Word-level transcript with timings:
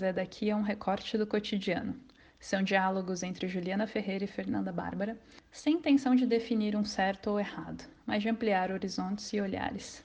quiser 0.00 0.14
daqui 0.14 0.48
é 0.48 0.56
um 0.56 0.62
recorte 0.62 1.18
do 1.18 1.26
cotidiano. 1.26 1.94
São 2.40 2.62
diálogos 2.62 3.22
entre 3.22 3.46
Juliana 3.46 3.86
Ferreira 3.86 4.24
e 4.24 4.26
Fernanda 4.26 4.72
Bárbara, 4.72 5.14
sem 5.52 5.74
intenção 5.74 6.16
de 6.16 6.24
definir 6.24 6.74
um 6.74 6.86
certo 6.86 7.28
ou 7.28 7.38
errado, 7.38 7.84
mas 8.06 8.22
de 8.22 8.30
ampliar 8.30 8.70
horizontes 8.70 9.30
e 9.34 9.40
olhares. 9.42 10.02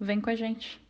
Vem 0.00 0.18
com 0.18 0.30
a 0.30 0.34
gente! 0.34 0.80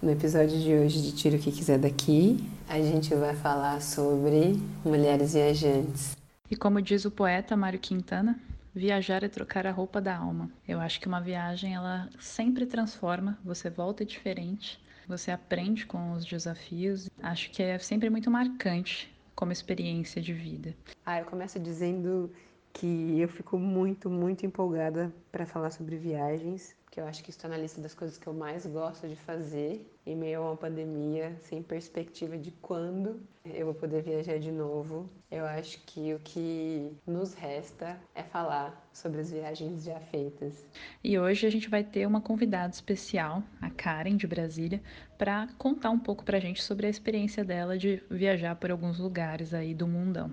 No 0.00 0.12
episódio 0.12 0.60
de 0.60 0.72
hoje 0.74 1.02
de 1.02 1.12
Tira 1.12 1.36
o 1.36 1.40
que 1.40 1.50
quiser 1.50 1.78
daqui, 1.80 2.38
a 2.68 2.80
gente 2.80 3.12
vai 3.16 3.34
falar 3.34 3.82
sobre 3.82 4.62
mulheres 4.84 5.34
viajantes. 5.34 6.16
E 6.48 6.54
como 6.54 6.80
diz 6.80 7.04
o 7.04 7.10
poeta 7.10 7.56
Mário 7.56 7.80
Quintana, 7.80 8.38
Viajar 8.74 9.22
é 9.22 9.28
trocar 9.28 9.68
a 9.68 9.70
roupa 9.70 10.00
da 10.00 10.16
alma. 10.16 10.50
Eu 10.66 10.80
acho 10.80 11.00
que 11.00 11.06
uma 11.06 11.20
viagem 11.20 11.74
ela 11.74 12.10
sempre 12.18 12.66
transforma, 12.66 13.38
você 13.44 13.70
volta 13.70 14.04
diferente, 14.04 14.82
você 15.06 15.30
aprende 15.30 15.86
com 15.86 16.10
os 16.12 16.24
desafios. 16.24 17.08
Acho 17.22 17.50
que 17.52 17.62
é 17.62 17.78
sempre 17.78 18.10
muito 18.10 18.28
marcante 18.32 19.14
como 19.32 19.52
experiência 19.52 20.20
de 20.20 20.32
vida. 20.32 20.74
Ah, 21.06 21.20
eu 21.20 21.24
começo 21.24 21.60
dizendo 21.60 22.32
que 22.74 23.20
eu 23.20 23.28
fico 23.28 23.56
muito, 23.56 24.10
muito 24.10 24.44
empolgada 24.44 25.10
para 25.30 25.46
falar 25.46 25.70
sobre 25.70 25.96
viagens, 25.96 26.76
que 26.90 27.00
eu 27.00 27.06
acho 27.06 27.22
que 27.22 27.30
está 27.30 27.48
na 27.48 27.56
lista 27.56 27.80
das 27.80 27.94
coisas 27.94 28.18
que 28.18 28.26
eu 28.26 28.34
mais 28.34 28.66
gosto 28.66 29.08
de 29.08 29.16
fazer 29.16 29.88
em 30.04 30.16
meio 30.16 30.42
a 30.42 30.50
uma 30.50 30.56
pandemia, 30.56 31.36
sem 31.40 31.62
perspectiva 31.62 32.36
de 32.36 32.50
quando 32.50 33.20
eu 33.44 33.66
vou 33.66 33.74
poder 33.74 34.02
viajar 34.02 34.38
de 34.38 34.50
novo. 34.50 35.08
Eu 35.30 35.44
acho 35.44 35.80
que 35.86 36.14
o 36.14 36.18
que 36.18 36.92
nos 37.06 37.32
resta 37.34 37.96
é 38.14 38.22
falar 38.22 38.88
sobre 38.92 39.20
as 39.20 39.30
viagens 39.30 39.84
já 39.84 40.00
feitas. 40.00 40.66
E 41.02 41.18
hoje 41.18 41.46
a 41.46 41.50
gente 41.50 41.70
vai 41.70 41.84
ter 41.84 42.06
uma 42.06 42.20
convidada 42.20 42.72
especial, 42.72 43.42
a 43.60 43.70
Karen 43.70 44.16
de 44.16 44.26
Brasília, 44.26 44.82
para 45.16 45.48
contar 45.58 45.90
um 45.90 45.98
pouco 45.98 46.24
para 46.24 46.38
a 46.38 46.40
gente 46.40 46.62
sobre 46.62 46.86
a 46.86 46.90
experiência 46.90 47.44
dela 47.44 47.78
de 47.78 48.02
viajar 48.10 48.56
por 48.56 48.70
alguns 48.70 48.98
lugares 48.98 49.54
aí 49.54 49.74
do 49.74 49.86
mundão. 49.86 50.32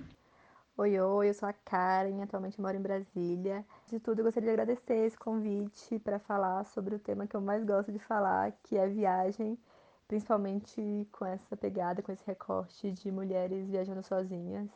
Oi, 0.82 1.00
oi, 1.00 1.30
eu 1.30 1.34
sou 1.36 1.48
a 1.48 1.54
Karen, 1.54 2.24
atualmente 2.24 2.60
moro 2.60 2.76
em 2.76 2.82
Brasília. 2.82 3.64
De 3.86 4.00
tudo, 4.00 4.18
eu 4.18 4.26
gostaria 4.26 4.48
de 4.48 4.60
agradecer 4.60 4.96
esse 5.06 5.16
convite 5.16 6.00
para 6.00 6.18
falar 6.18 6.66
sobre 6.66 6.96
o 6.96 6.98
tema 6.98 7.28
que 7.28 7.36
eu 7.36 7.40
mais 7.40 7.64
gosto 7.64 7.92
de 7.92 8.00
falar, 8.00 8.52
que 8.64 8.76
é 8.76 8.88
viagem, 8.88 9.56
principalmente 10.08 11.08
com 11.12 11.24
essa 11.24 11.56
pegada, 11.56 12.02
com 12.02 12.12
esse 12.12 12.24
recorte 12.26 12.92
de 12.94 13.12
mulheres 13.12 13.70
viajando 13.70 14.02
sozinhas. 14.02 14.68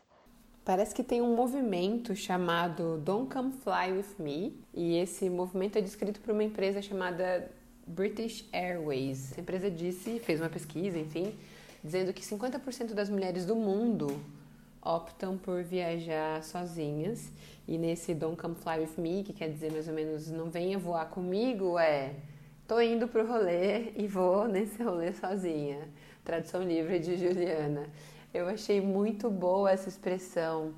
Parece 0.63 0.93
que 0.93 1.03
tem 1.03 1.23
um 1.23 1.35
movimento 1.35 2.15
chamado 2.15 2.99
Don't 2.99 3.33
Come 3.33 3.51
Fly 3.51 3.93
With 3.93 4.23
Me, 4.23 4.63
e 4.75 4.97
esse 4.97 5.27
movimento 5.27 5.79
é 5.79 5.81
descrito 5.81 6.21
por 6.21 6.33
uma 6.33 6.43
empresa 6.43 6.83
chamada 6.83 7.49
British 7.87 8.47
Airways. 8.53 9.31
Essa 9.31 9.41
empresa 9.41 9.71
disse, 9.71 10.19
fez 10.19 10.39
uma 10.39 10.49
pesquisa, 10.49 10.99
enfim, 10.99 11.35
dizendo 11.83 12.13
que 12.13 12.21
50% 12.21 12.93
das 12.93 13.09
mulheres 13.09 13.43
do 13.43 13.55
mundo 13.55 14.21
optam 14.85 15.37
por 15.37 15.63
viajar 15.63 16.43
sozinhas. 16.43 17.31
E 17.67 17.77
nesse 17.77 18.13
Don't 18.13 18.37
Come 18.37 18.55
Fly 18.55 18.79
With 18.79 19.01
Me, 19.01 19.23
que 19.23 19.33
quer 19.33 19.49
dizer 19.49 19.71
mais 19.71 19.87
ou 19.87 19.93
menos 19.93 20.29
não 20.29 20.49
venha 20.51 20.77
voar 20.77 21.09
comigo, 21.09 21.79
é 21.79 22.13
tô 22.67 22.79
indo 22.79 23.07
pro 23.07 23.27
rolê 23.27 23.91
e 23.95 24.07
vou 24.07 24.47
nesse 24.47 24.81
rolê 24.83 25.11
sozinha. 25.13 25.89
Tradução 26.23 26.63
livre 26.63 26.99
de 26.99 27.17
Juliana. 27.17 27.89
Eu 28.33 28.47
achei 28.47 28.79
muito 28.79 29.29
boa 29.29 29.71
essa 29.71 29.89
expressão. 29.89 30.73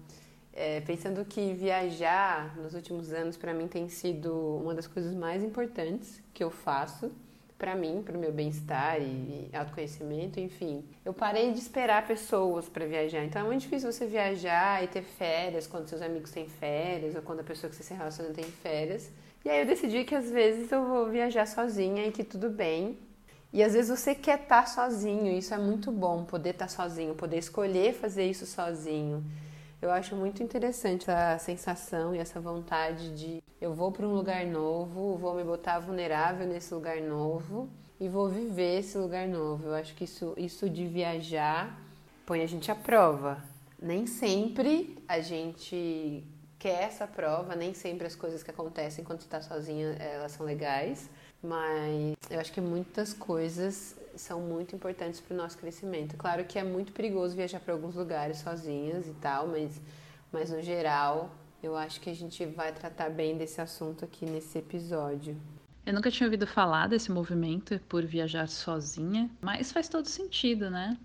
É, 0.53 0.81
pensando 0.81 1.23
que 1.23 1.53
viajar 1.53 2.57
nos 2.57 2.73
últimos 2.73 3.13
anos 3.13 3.37
para 3.37 3.53
mim 3.53 3.67
tem 3.67 3.89
sido 3.89 4.33
uma 4.57 4.73
das 4.73 4.87
coisas 4.87 5.13
mais 5.13 5.43
importantes 5.43 6.19
que 6.33 6.43
eu 6.43 6.49
faço 6.49 7.11
para 7.57 7.75
mim, 7.75 8.03
para 8.05 8.17
o 8.17 8.19
meu 8.19 8.31
bem-estar 8.31 9.01
e 9.01 9.49
autoconhecimento, 9.51 10.39
enfim. 10.39 10.85
Eu 11.03 11.13
parei 11.13 11.51
de 11.51 11.59
esperar 11.59 12.05
pessoas 12.05 12.69
para 12.69 12.85
viajar. 12.85 13.23
Então 13.25 13.41
é 13.41 13.45
muito 13.45 13.61
difícil 13.61 13.91
você 13.91 14.05
viajar 14.05 14.83
e 14.83 14.87
ter 14.87 15.01
férias 15.01 15.65
quando 15.65 15.87
seus 15.87 16.01
amigos 16.01 16.31
têm 16.31 16.47
férias 16.47 17.15
ou 17.15 17.21
quando 17.21 17.39
a 17.39 17.43
pessoa 17.43 17.69
que 17.69 17.75
você 17.75 17.83
se 17.83 17.93
relaciona 17.93 18.31
tem 18.31 18.45
férias. 18.45 19.09
E 19.43 19.49
aí 19.49 19.61
eu 19.61 19.65
decidi 19.65 20.03
que 20.03 20.13
às 20.13 20.29
vezes 20.29 20.71
eu 20.71 20.85
vou 20.85 21.09
viajar 21.09 21.47
sozinha 21.47 22.05
e 22.05 22.11
que 22.11 22.23
tudo 22.23 22.49
bem. 22.49 22.97
E 23.51 23.63
às 23.63 23.73
vezes 23.73 23.89
você 23.89 24.13
quer 24.13 24.41
estar 24.41 24.63
tá 24.63 24.67
sozinho, 24.67 25.31
isso 25.31 25.53
é 25.53 25.57
muito 25.57 25.91
bom, 25.91 26.25
poder 26.25 26.51
estar 26.51 26.65
tá 26.65 26.69
sozinho, 26.69 27.15
poder 27.15 27.37
escolher 27.37 27.93
fazer 27.93 28.29
isso 28.29 28.45
sozinho. 28.45 29.23
Eu 29.79 29.91
acho 29.91 30.15
muito 30.15 30.41
interessante 30.41 31.09
essa 31.09 31.37
sensação 31.37 32.15
e 32.15 32.17
essa 32.17 32.39
vontade 32.39 33.15
de 33.15 33.43
eu 33.61 33.75
vou 33.75 33.91
para 33.91 34.07
um 34.07 34.13
lugar 34.13 34.43
novo, 34.45 35.15
vou 35.17 35.35
me 35.35 35.43
botar 35.43 35.77
vulnerável 35.77 36.47
nesse 36.47 36.73
lugar 36.73 36.99
novo 36.99 37.69
e 37.99 38.09
vou 38.09 38.27
viver 38.27 38.79
esse 38.79 38.97
lugar 38.97 39.27
novo. 39.27 39.67
Eu 39.67 39.75
acho 39.75 39.93
que 39.93 40.03
isso, 40.03 40.33
isso 40.35 40.67
de 40.67 40.87
viajar 40.87 41.79
põe 42.25 42.41
a 42.41 42.47
gente 42.47 42.71
à 42.71 42.75
prova. 42.75 43.43
Nem 43.79 44.07
sempre 44.07 44.97
a 45.07 45.19
gente 45.19 46.23
quer 46.57 46.83
essa 46.83 47.05
prova, 47.05 47.55
nem 47.55 47.75
sempre 47.75 48.07
as 48.07 48.15
coisas 48.15 48.41
que 48.41 48.49
acontecem 48.49 49.03
quando 49.03 49.19
você 49.19 49.27
está 49.27 49.41
sozinha 49.41 49.95
elas 49.99 50.31
são 50.31 50.43
legais, 50.43 51.07
mas 51.41 52.15
eu 52.31 52.39
acho 52.39 52.51
que 52.51 52.61
muitas 52.61 53.13
coisas 53.13 53.95
são 54.17 54.41
muito 54.41 54.75
importantes 54.75 55.19
para 55.19 55.33
o 55.33 55.37
nosso 55.37 55.57
crescimento. 55.57 56.15
Claro 56.17 56.45
que 56.45 56.57
é 56.57 56.63
muito 56.63 56.91
perigoso 56.91 57.35
viajar 57.35 57.59
para 57.59 57.73
alguns 57.73 57.95
lugares 57.95 58.37
sozinhas 58.37 59.07
e 59.07 59.13
tal, 59.13 59.47
mas, 59.47 59.81
mas 60.31 60.49
no 60.49 60.61
geral 60.61 61.31
eu 61.61 61.75
acho 61.75 61.99
que 61.99 62.09
a 62.09 62.15
gente 62.15 62.45
vai 62.45 62.71
tratar 62.71 63.09
bem 63.09 63.37
desse 63.37 63.59
assunto 63.59 64.05
aqui 64.05 64.25
nesse 64.25 64.57
episódio. 64.57 65.35
Eu 65.85 65.93
nunca 65.93 66.11
tinha 66.11 66.27
ouvido 66.27 66.45
falar 66.45 66.87
desse 66.87 67.11
movimento 67.11 67.79
por 67.87 68.05
viajar 68.05 68.47
sozinha, 68.47 69.29
mas 69.41 69.71
faz 69.71 69.87
todo 69.87 70.05
sentido, 70.05 70.69
né? 70.69 70.97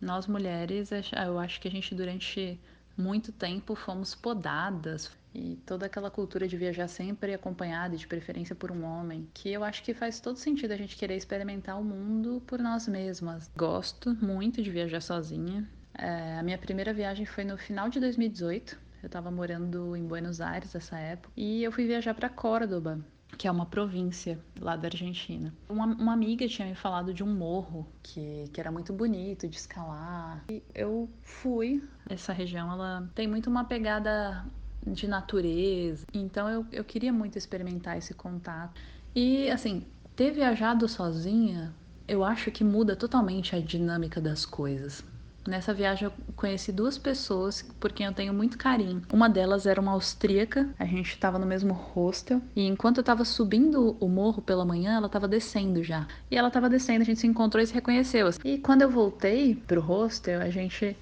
Nós 0.00 0.26
mulheres, 0.26 0.90
eu 1.26 1.38
acho 1.38 1.60
que 1.60 1.68
a 1.68 1.70
gente 1.70 1.94
durante 1.94 2.58
muito 2.96 3.32
tempo 3.32 3.74
fomos 3.74 4.14
podadas, 4.14 5.10
e 5.34 5.56
toda 5.66 5.86
aquela 5.86 6.10
cultura 6.10 6.46
de 6.46 6.56
viajar 6.56 6.88
sempre 6.88 7.34
acompanhada, 7.34 7.96
de 7.96 8.06
preferência 8.06 8.54
por 8.54 8.70
um 8.70 8.84
homem, 8.84 9.28
que 9.32 9.50
eu 9.50 9.62
acho 9.62 9.82
que 9.82 9.94
faz 9.94 10.20
todo 10.20 10.36
sentido 10.36 10.72
a 10.72 10.76
gente 10.76 10.96
querer 10.96 11.16
experimentar 11.16 11.78
o 11.78 11.84
mundo 11.84 12.42
por 12.46 12.58
nós 12.58 12.88
mesmas. 12.88 13.50
Gosto 13.56 14.14
muito 14.14 14.62
de 14.62 14.70
viajar 14.70 15.00
sozinha. 15.00 15.68
É, 15.94 16.38
a 16.38 16.42
minha 16.42 16.58
primeira 16.58 16.92
viagem 16.92 17.26
foi 17.26 17.44
no 17.44 17.56
final 17.56 17.88
de 17.88 18.00
2018. 18.00 18.78
Eu 19.02 19.06
estava 19.06 19.30
morando 19.30 19.96
em 19.96 20.06
Buenos 20.06 20.40
Aires 20.40 20.74
nessa 20.74 20.98
época 20.98 21.32
e 21.36 21.62
eu 21.62 21.72
fui 21.72 21.86
viajar 21.86 22.14
para 22.14 22.28
Córdoba, 22.28 23.00
que 23.38 23.48
é 23.48 23.50
uma 23.50 23.64
província 23.64 24.38
lá 24.58 24.76
da 24.76 24.88
Argentina. 24.88 25.54
Uma, 25.68 25.86
uma, 25.86 26.12
amiga 26.12 26.46
tinha 26.46 26.68
me 26.68 26.74
falado 26.74 27.14
de 27.14 27.24
um 27.24 27.34
morro 27.34 27.88
que, 28.02 28.44
que 28.52 28.60
era 28.60 28.70
muito 28.70 28.92
bonito 28.92 29.48
de 29.48 29.56
escalar. 29.56 30.44
E 30.50 30.62
eu 30.74 31.08
fui. 31.22 31.82
Essa 32.08 32.32
região 32.32 32.70
ela 32.70 33.10
tem 33.14 33.26
muito 33.26 33.48
uma 33.48 33.64
pegada 33.64 34.44
de 34.86 35.06
natureza. 35.06 36.06
Então 36.12 36.48
eu, 36.48 36.66
eu 36.72 36.84
queria 36.84 37.12
muito 37.12 37.36
experimentar 37.36 37.98
esse 37.98 38.14
contato. 38.14 38.80
E 39.14 39.50
assim, 39.50 39.84
ter 40.14 40.30
viajado 40.30 40.88
sozinha, 40.88 41.74
eu 42.06 42.24
acho 42.24 42.50
que 42.50 42.64
muda 42.64 42.96
totalmente 42.96 43.54
a 43.54 43.60
dinâmica 43.60 44.20
das 44.20 44.44
coisas. 44.44 45.04
Nessa 45.48 45.72
viagem 45.72 46.04
eu 46.04 46.12
conheci 46.36 46.70
duas 46.70 46.98
pessoas 46.98 47.62
por 47.80 47.92
quem 47.92 48.04
eu 48.04 48.12
tenho 48.12 48.32
muito 48.32 48.58
carinho. 48.58 49.02
Uma 49.10 49.28
delas 49.28 49.66
era 49.66 49.80
uma 49.80 49.92
austríaca, 49.92 50.68
a 50.78 50.84
gente 50.84 51.10
estava 51.10 51.38
no 51.38 51.46
mesmo 51.46 51.72
hostel, 51.72 52.42
e 52.54 52.66
enquanto 52.66 52.98
eu 52.98 53.02
estava 53.02 53.24
subindo 53.24 53.96
o 53.98 54.08
morro 54.08 54.42
pela 54.42 54.66
manhã, 54.66 54.96
ela 54.96 55.06
estava 55.06 55.26
descendo 55.26 55.82
já. 55.82 56.06
E 56.30 56.36
ela 56.36 56.48
estava 56.48 56.68
descendo, 56.68 57.00
a 57.00 57.04
gente 57.04 57.20
se 57.20 57.26
encontrou 57.26 57.62
e 57.62 57.66
se 57.66 57.72
reconheceu. 57.72 58.28
E 58.44 58.58
quando 58.58 58.82
eu 58.82 58.90
voltei 58.90 59.54
pro 59.54 59.80
hostel, 59.80 60.42
a 60.42 60.50
gente 60.50 60.94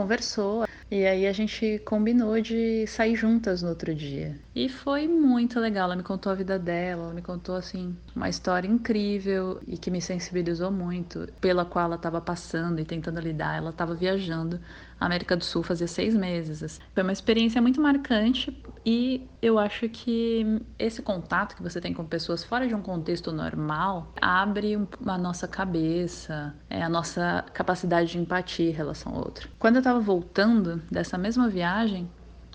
conversou. 0.00 0.66
E 0.90 1.06
aí 1.06 1.26
a 1.26 1.32
gente 1.32 1.80
combinou 1.84 2.40
de 2.40 2.84
sair 2.86 3.14
juntas 3.14 3.62
no 3.62 3.68
outro 3.68 3.94
dia. 3.94 4.36
E 4.54 4.68
foi 4.68 5.06
muito 5.06 5.60
legal. 5.60 5.84
Ela 5.84 5.96
me 5.96 6.02
contou 6.02 6.32
a 6.32 6.34
vida 6.34 6.58
dela, 6.58 7.04
ela 7.04 7.14
me 7.14 7.22
contou 7.22 7.54
assim 7.54 7.96
uma 8.14 8.28
história 8.28 8.66
incrível 8.66 9.60
e 9.66 9.78
que 9.78 9.90
me 9.90 10.00
sensibilizou 10.00 10.70
muito, 10.70 11.28
pela 11.40 11.64
qual 11.64 11.84
ela 11.84 11.96
estava 11.96 12.20
passando 12.20 12.80
e 12.80 12.84
tentando 12.84 13.20
lidar. 13.20 13.58
Ela 13.58 13.70
estava 13.70 13.94
viajando 13.94 14.58
América 15.00 15.36
do 15.36 15.44
Sul 15.44 15.62
fazia 15.62 15.86
seis 15.86 16.14
meses. 16.14 16.62
Assim. 16.62 16.80
Foi 16.92 17.02
uma 17.02 17.12
experiência 17.12 17.60
muito 17.62 17.80
marcante 17.80 18.56
e 18.84 19.26
eu 19.40 19.58
acho 19.58 19.88
que 19.88 20.60
esse 20.78 21.00
contato 21.00 21.56
que 21.56 21.62
você 21.62 21.80
tem 21.80 21.94
com 21.94 22.04
pessoas 22.04 22.44
fora 22.44 22.68
de 22.68 22.74
um 22.74 22.82
contexto 22.82 23.32
normal 23.32 24.12
abre 24.20 24.78
a 25.06 25.18
nossa 25.18 25.48
cabeça, 25.48 26.54
é 26.68 26.82
a 26.82 26.88
nossa 26.88 27.44
capacidade 27.54 28.12
de 28.12 28.18
empatia 28.18 28.68
em 28.68 28.74
relação 28.74 29.12
ao 29.12 29.18
outro. 29.18 29.48
Quando 29.58 29.76
eu 29.76 29.80
estava 29.80 30.00
voltando 30.00 30.82
dessa 30.90 31.16
mesma 31.16 31.48
viagem, 31.48 32.08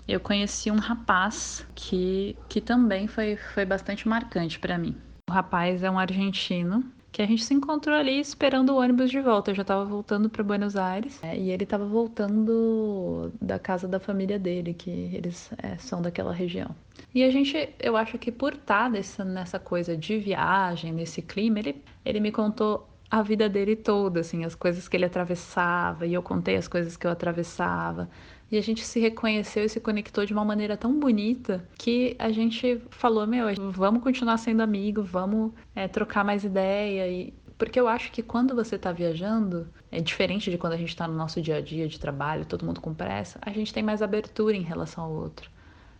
eu 0.06 0.20
conheci 0.20 0.70
um 0.70 0.78
rapaz 0.78 1.66
que, 1.74 2.36
que 2.48 2.60
também 2.60 3.08
foi, 3.08 3.36
foi 3.36 3.64
bastante 3.64 4.06
marcante 4.06 4.58
para 4.58 4.78
mim. 4.78 4.96
O 5.28 5.32
rapaz 5.32 5.82
é 5.82 5.90
um 5.90 5.98
argentino 5.98 6.84
que 7.16 7.22
a 7.22 7.26
gente 7.26 7.42
se 7.42 7.54
encontrou 7.54 7.96
ali 7.96 8.20
esperando 8.20 8.74
o 8.74 8.76
ônibus 8.76 9.10
de 9.10 9.18
volta. 9.22 9.50
Eu 9.50 9.54
já 9.54 9.62
estava 9.62 9.86
voltando 9.86 10.28
para 10.28 10.44
Buenos 10.44 10.76
Aires 10.76 11.18
é, 11.22 11.34
e 11.34 11.50
ele 11.50 11.64
estava 11.64 11.86
voltando 11.86 13.32
da 13.40 13.58
casa 13.58 13.88
da 13.88 13.98
família 13.98 14.38
dele, 14.38 14.74
que 14.74 14.90
eles 14.90 15.50
é, 15.62 15.78
são 15.78 16.02
daquela 16.02 16.30
região. 16.30 16.76
E 17.14 17.24
a 17.24 17.30
gente, 17.30 17.70
eu 17.80 17.96
acho 17.96 18.18
que 18.18 18.30
por 18.30 18.52
estar 18.52 18.90
nessa, 18.90 19.24
nessa 19.24 19.58
coisa 19.58 19.96
de 19.96 20.18
viagem, 20.18 20.92
nesse 20.92 21.22
clima, 21.22 21.58
ele, 21.58 21.82
ele 22.04 22.20
me 22.20 22.30
contou 22.30 22.86
a 23.10 23.22
vida 23.22 23.48
dele 23.48 23.76
toda, 23.76 24.20
assim, 24.20 24.44
as 24.44 24.54
coisas 24.54 24.86
que 24.86 24.94
ele 24.94 25.06
atravessava, 25.06 26.06
e 26.06 26.12
eu 26.12 26.22
contei 26.22 26.56
as 26.56 26.68
coisas 26.68 26.98
que 26.98 27.06
eu 27.06 27.10
atravessava. 27.10 28.10
E 28.50 28.56
a 28.56 28.60
gente 28.60 28.84
se 28.84 29.00
reconheceu 29.00 29.64
e 29.64 29.68
se 29.68 29.80
conectou 29.80 30.24
de 30.24 30.32
uma 30.32 30.44
maneira 30.44 30.76
tão 30.76 30.98
bonita 30.98 31.66
que 31.76 32.14
a 32.18 32.30
gente 32.30 32.80
falou: 32.90 33.26
meu, 33.26 33.46
vamos 33.72 34.02
continuar 34.02 34.36
sendo 34.38 34.62
amigo, 34.62 35.02
vamos 35.02 35.52
é, 35.74 35.88
trocar 35.88 36.24
mais 36.24 36.44
ideia. 36.44 37.08
E... 37.08 37.34
Porque 37.58 37.80
eu 37.80 37.88
acho 37.88 38.12
que 38.12 38.22
quando 38.22 38.54
você 38.54 38.76
está 38.76 38.92
viajando, 38.92 39.66
é 39.90 40.00
diferente 40.00 40.50
de 40.50 40.58
quando 40.58 40.74
a 40.74 40.76
gente 40.76 40.90
está 40.90 41.08
no 41.08 41.14
nosso 41.14 41.40
dia 41.40 41.56
a 41.56 41.60
dia 41.60 41.88
de 41.88 41.98
trabalho, 41.98 42.44
todo 42.44 42.64
mundo 42.64 42.80
com 42.80 42.94
pressa, 42.94 43.38
a 43.42 43.50
gente 43.50 43.72
tem 43.72 43.82
mais 43.82 44.02
abertura 44.02 44.54
em 44.54 44.62
relação 44.62 45.04
ao 45.04 45.12
outro. 45.12 45.50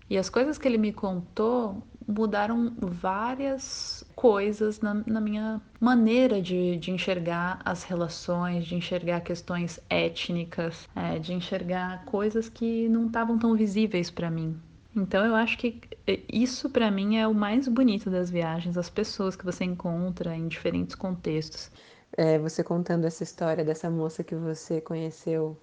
E 0.09 0.17
as 0.17 0.31
coisas 0.31 0.57
que 0.57 0.69
ele 0.69 0.79
me 0.79 0.93
contou 0.93 1.83
mudaram 2.07 2.73
várias 2.79 4.05
coisas 4.15 4.81
na, 4.81 4.95
na 5.07 5.21
minha 5.21 5.61
maneira 5.81 6.41
de, 6.41 6.77
de, 6.77 6.91
enxergar 6.91 7.61
as 7.65 7.83
relações, 7.83 8.65
de 8.65 8.75
enxergar 8.75 9.21
questões 9.21 9.81
étnicas, 9.91 10.89
é, 10.95 11.19
de 11.19 11.33
enxergar 11.35 12.05
coisas 12.05 12.49
que 12.49 12.89
não 12.89 13.07
estavam 13.07 13.39
tão 13.39 13.55
visíveis 13.57 14.11
para 14.11 14.31
mim. 14.31 14.57
Então 14.95 15.27
eu 15.27 15.35
acho 15.35 15.59
que 15.59 15.81
é, 16.07 16.21
isso 16.33 16.71
para 16.71 16.91
mim 16.91 17.17
é 17.19 17.27
o 17.29 17.35
mais 17.35 17.69
bonito 17.69 18.09
das 18.09 18.31
viagens, 18.31 18.79
as 18.79 18.89
pessoas 18.89 19.37
que 19.37 19.45
você 19.45 19.65
encontra 19.65 20.35
em 20.35 20.49
diferentes 20.49 20.95
contextos. 20.95 21.71
É, 22.17 22.39
você 22.39 22.65
contando 22.65 23.05
essa 23.05 23.23
história 23.23 23.65
dessa 23.65 23.91
moça 23.91 24.25
que 24.25 24.35
você 24.35 24.81
conheceu 24.81 25.59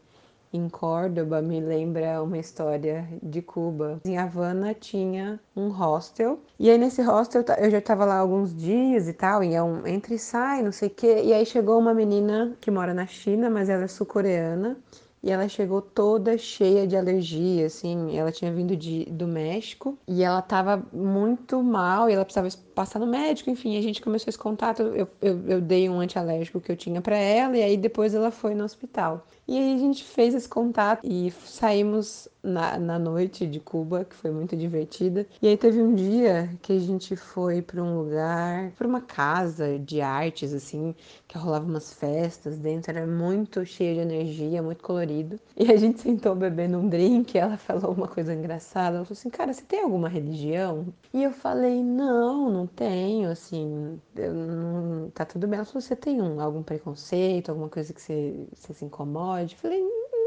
em 0.53 0.69
Córdoba 0.69 1.41
me 1.41 1.59
lembra 1.59 2.21
uma 2.21 2.37
história 2.37 3.07
de 3.21 3.41
Cuba. 3.41 3.99
Em 4.05 4.17
Havana 4.17 4.73
tinha 4.73 5.39
um 5.55 5.69
hostel, 5.69 6.39
e 6.59 6.69
aí 6.69 6.77
nesse 6.77 7.01
hostel 7.01 7.43
eu 7.57 7.71
já 7.71 7.79
estava 7.79 8.05
lá 8.05 8.17
alguns 8.17 8.55
dias 8.55 9.07
e 9.07 9.13
tal, 9.13 9.43
e 9.43 9.55
é 9.55 9.63
um 9.63 9.85
entra 9.87 10.13
e 10.13 10.19
sai, 10.19 10.61
não 10.61 10.71
sei 10.71 10.87
o 10.87 10.91
quê. 10.91 11.21
E 11.23 11.33
aí 11.33 11.45
chegou 11.45 11.79
uma 11.79 11.93
menina 11.93 12.55
que 12.61 12.69
mora 12.69 12.93
na 12.93 13.07
China, 13.07 13.49
mas 13.49 13.67
ela 13.67 13.83
é 13.83 13.87
sul-coreana, 13.87 14.77
e 15.23 15.31
ela 15.31 15.47
chegou 15.47 15.81
toda 15.81 16.37
cheia 16.37 16.85
de 16.85 16.97
alergia, 16.97 17.67
assim, 17.67 18.17
ela 18.17 18.29
tinha 18.29 18.51
vindo 18.53 18.75
de, 18.75 19.05
do 19.05 19.25
México 19.25 19.97
e 20.05 20.21
ela 20.21 20.41
tava 20.41 20.85
muito 20.91 21.63
mal 21.63 22.09
e 22.09 22.13
ela 22.13 22.25
precisava 22.25 22.49
passar 22.73 22.99
no 22.99 23.07
médico, 23.07 23.49
enfim, 23.49 23.77
a 23.77 23.81
gente 23.81 24.01
começou 24.01 24.29
esse 24.29 24.37
contato, 24.37 24.81
eu, 24.81 25.07
eu, 25.21 25.47
eu 25.47 25.61
dei 25.61 25.89
um 25.89 25.99
antialérgico 25.99 26.59
que 26.59 26.71
eu 26.71 26.75
tinha 26.75 27.01
para 27.01 27.17
ela 27.17 27.57
e 27.57 27.63
aí 27.63 27.77
depois 27.77 28.13
ela 28.13 28.31
foi 28.31 28.55
no 28.55 28.63
hospital. 28.63 29.25
E 29.47 29.57
aí 29.57 29.75
a 29.75 29.77
gente 29.77 30.03
fez 30.03 30.33
esse 30.33 30.47
contato 30.47 31.01
e 31.03 31.31
saímos 31.45 32.29
na, 32.41 32.77
na 32.77 32.99
noite 32.99 33.45
de 33.45 33.59
Cuba, 33.59 34.05
que 34.05 34.15
foi 34.15 34.31
muito 34.31 34.55
divertida. 34.55 35.25
E 35.41 35.47
aí 35.47 35.57
teve 35.57 35.81
um 35.81 35.93
dia 35.93 36.49
que 36.61 36.73
a 36.73 36.79
gente 36.79 37.15
foi 37.15 37.61
para 37.61 37.81
um 37.81 37.97
lugar, 37.97 38.71
para 38.71 38.87
uma 38.87 39.01
casa 39.01 39.77
de 39.79 40.01
artes, 40.01 40.53
assim, 40.53 40.95
que 41.27 41.37
rolava 41.37 41.65
umas 41.65 41.93
festas 41.93 42.57
dentro, 42.57 42.91
era 42.91 43.05
muito 43.05 43.65
cheio 43.65 43.95
de 43.95 44.01
energia, 44.01 44.61
muito 44.61 44.83
colorido. 44.83 45.39
E 45.57 45.71
a 45.71 45.75
gente 45.75 46.01
sentou 46.01 46.35
bebendo 46.35 46.77
um 46.77 46.87
drink 46.89 47.37
ela 47.37 47.57
falou 47.57 47.93
uma 47.93 48.07
coisa 48.07 48.33
engraçada. 48.33 48.97
Ela 48.97 49.05
falou 49.05 49.17
assim: 49.17 49.29
Cara, 49.29 49.53
você 49.53 49.63
tem 49.63 49.81
alguma 49.81 50.09
religião? 50.09 50.87
E 51.13 51.23
eu 51.23 51.31
falei: 51.31 51.83
Não, 51.83 52.49
não 52.49 52.62
tenho, 52.67 53.29
assim, 53.31 53.99
não, 54.15 55.09
tá 55.11 55.25
tudo 55.25 55.47
bem. 55.47 55.57
Ela 55.57 55.65
falou: 55.65 55.81
Você 55.81 55.95
tem 55.95 56.21
um, 56.21 56.39
algum 56.41 56.63
preconceito, 56.63 57.49
alguma 57.49 57.69
coisa 57.69 57.93
que 57.93 58.01
você, 58.01 58.47
você 58.53 58.73
se 58.73 58.85
incomode? 58.85 59.53
Eu 59.55 59.59
falei: 59.59 59.81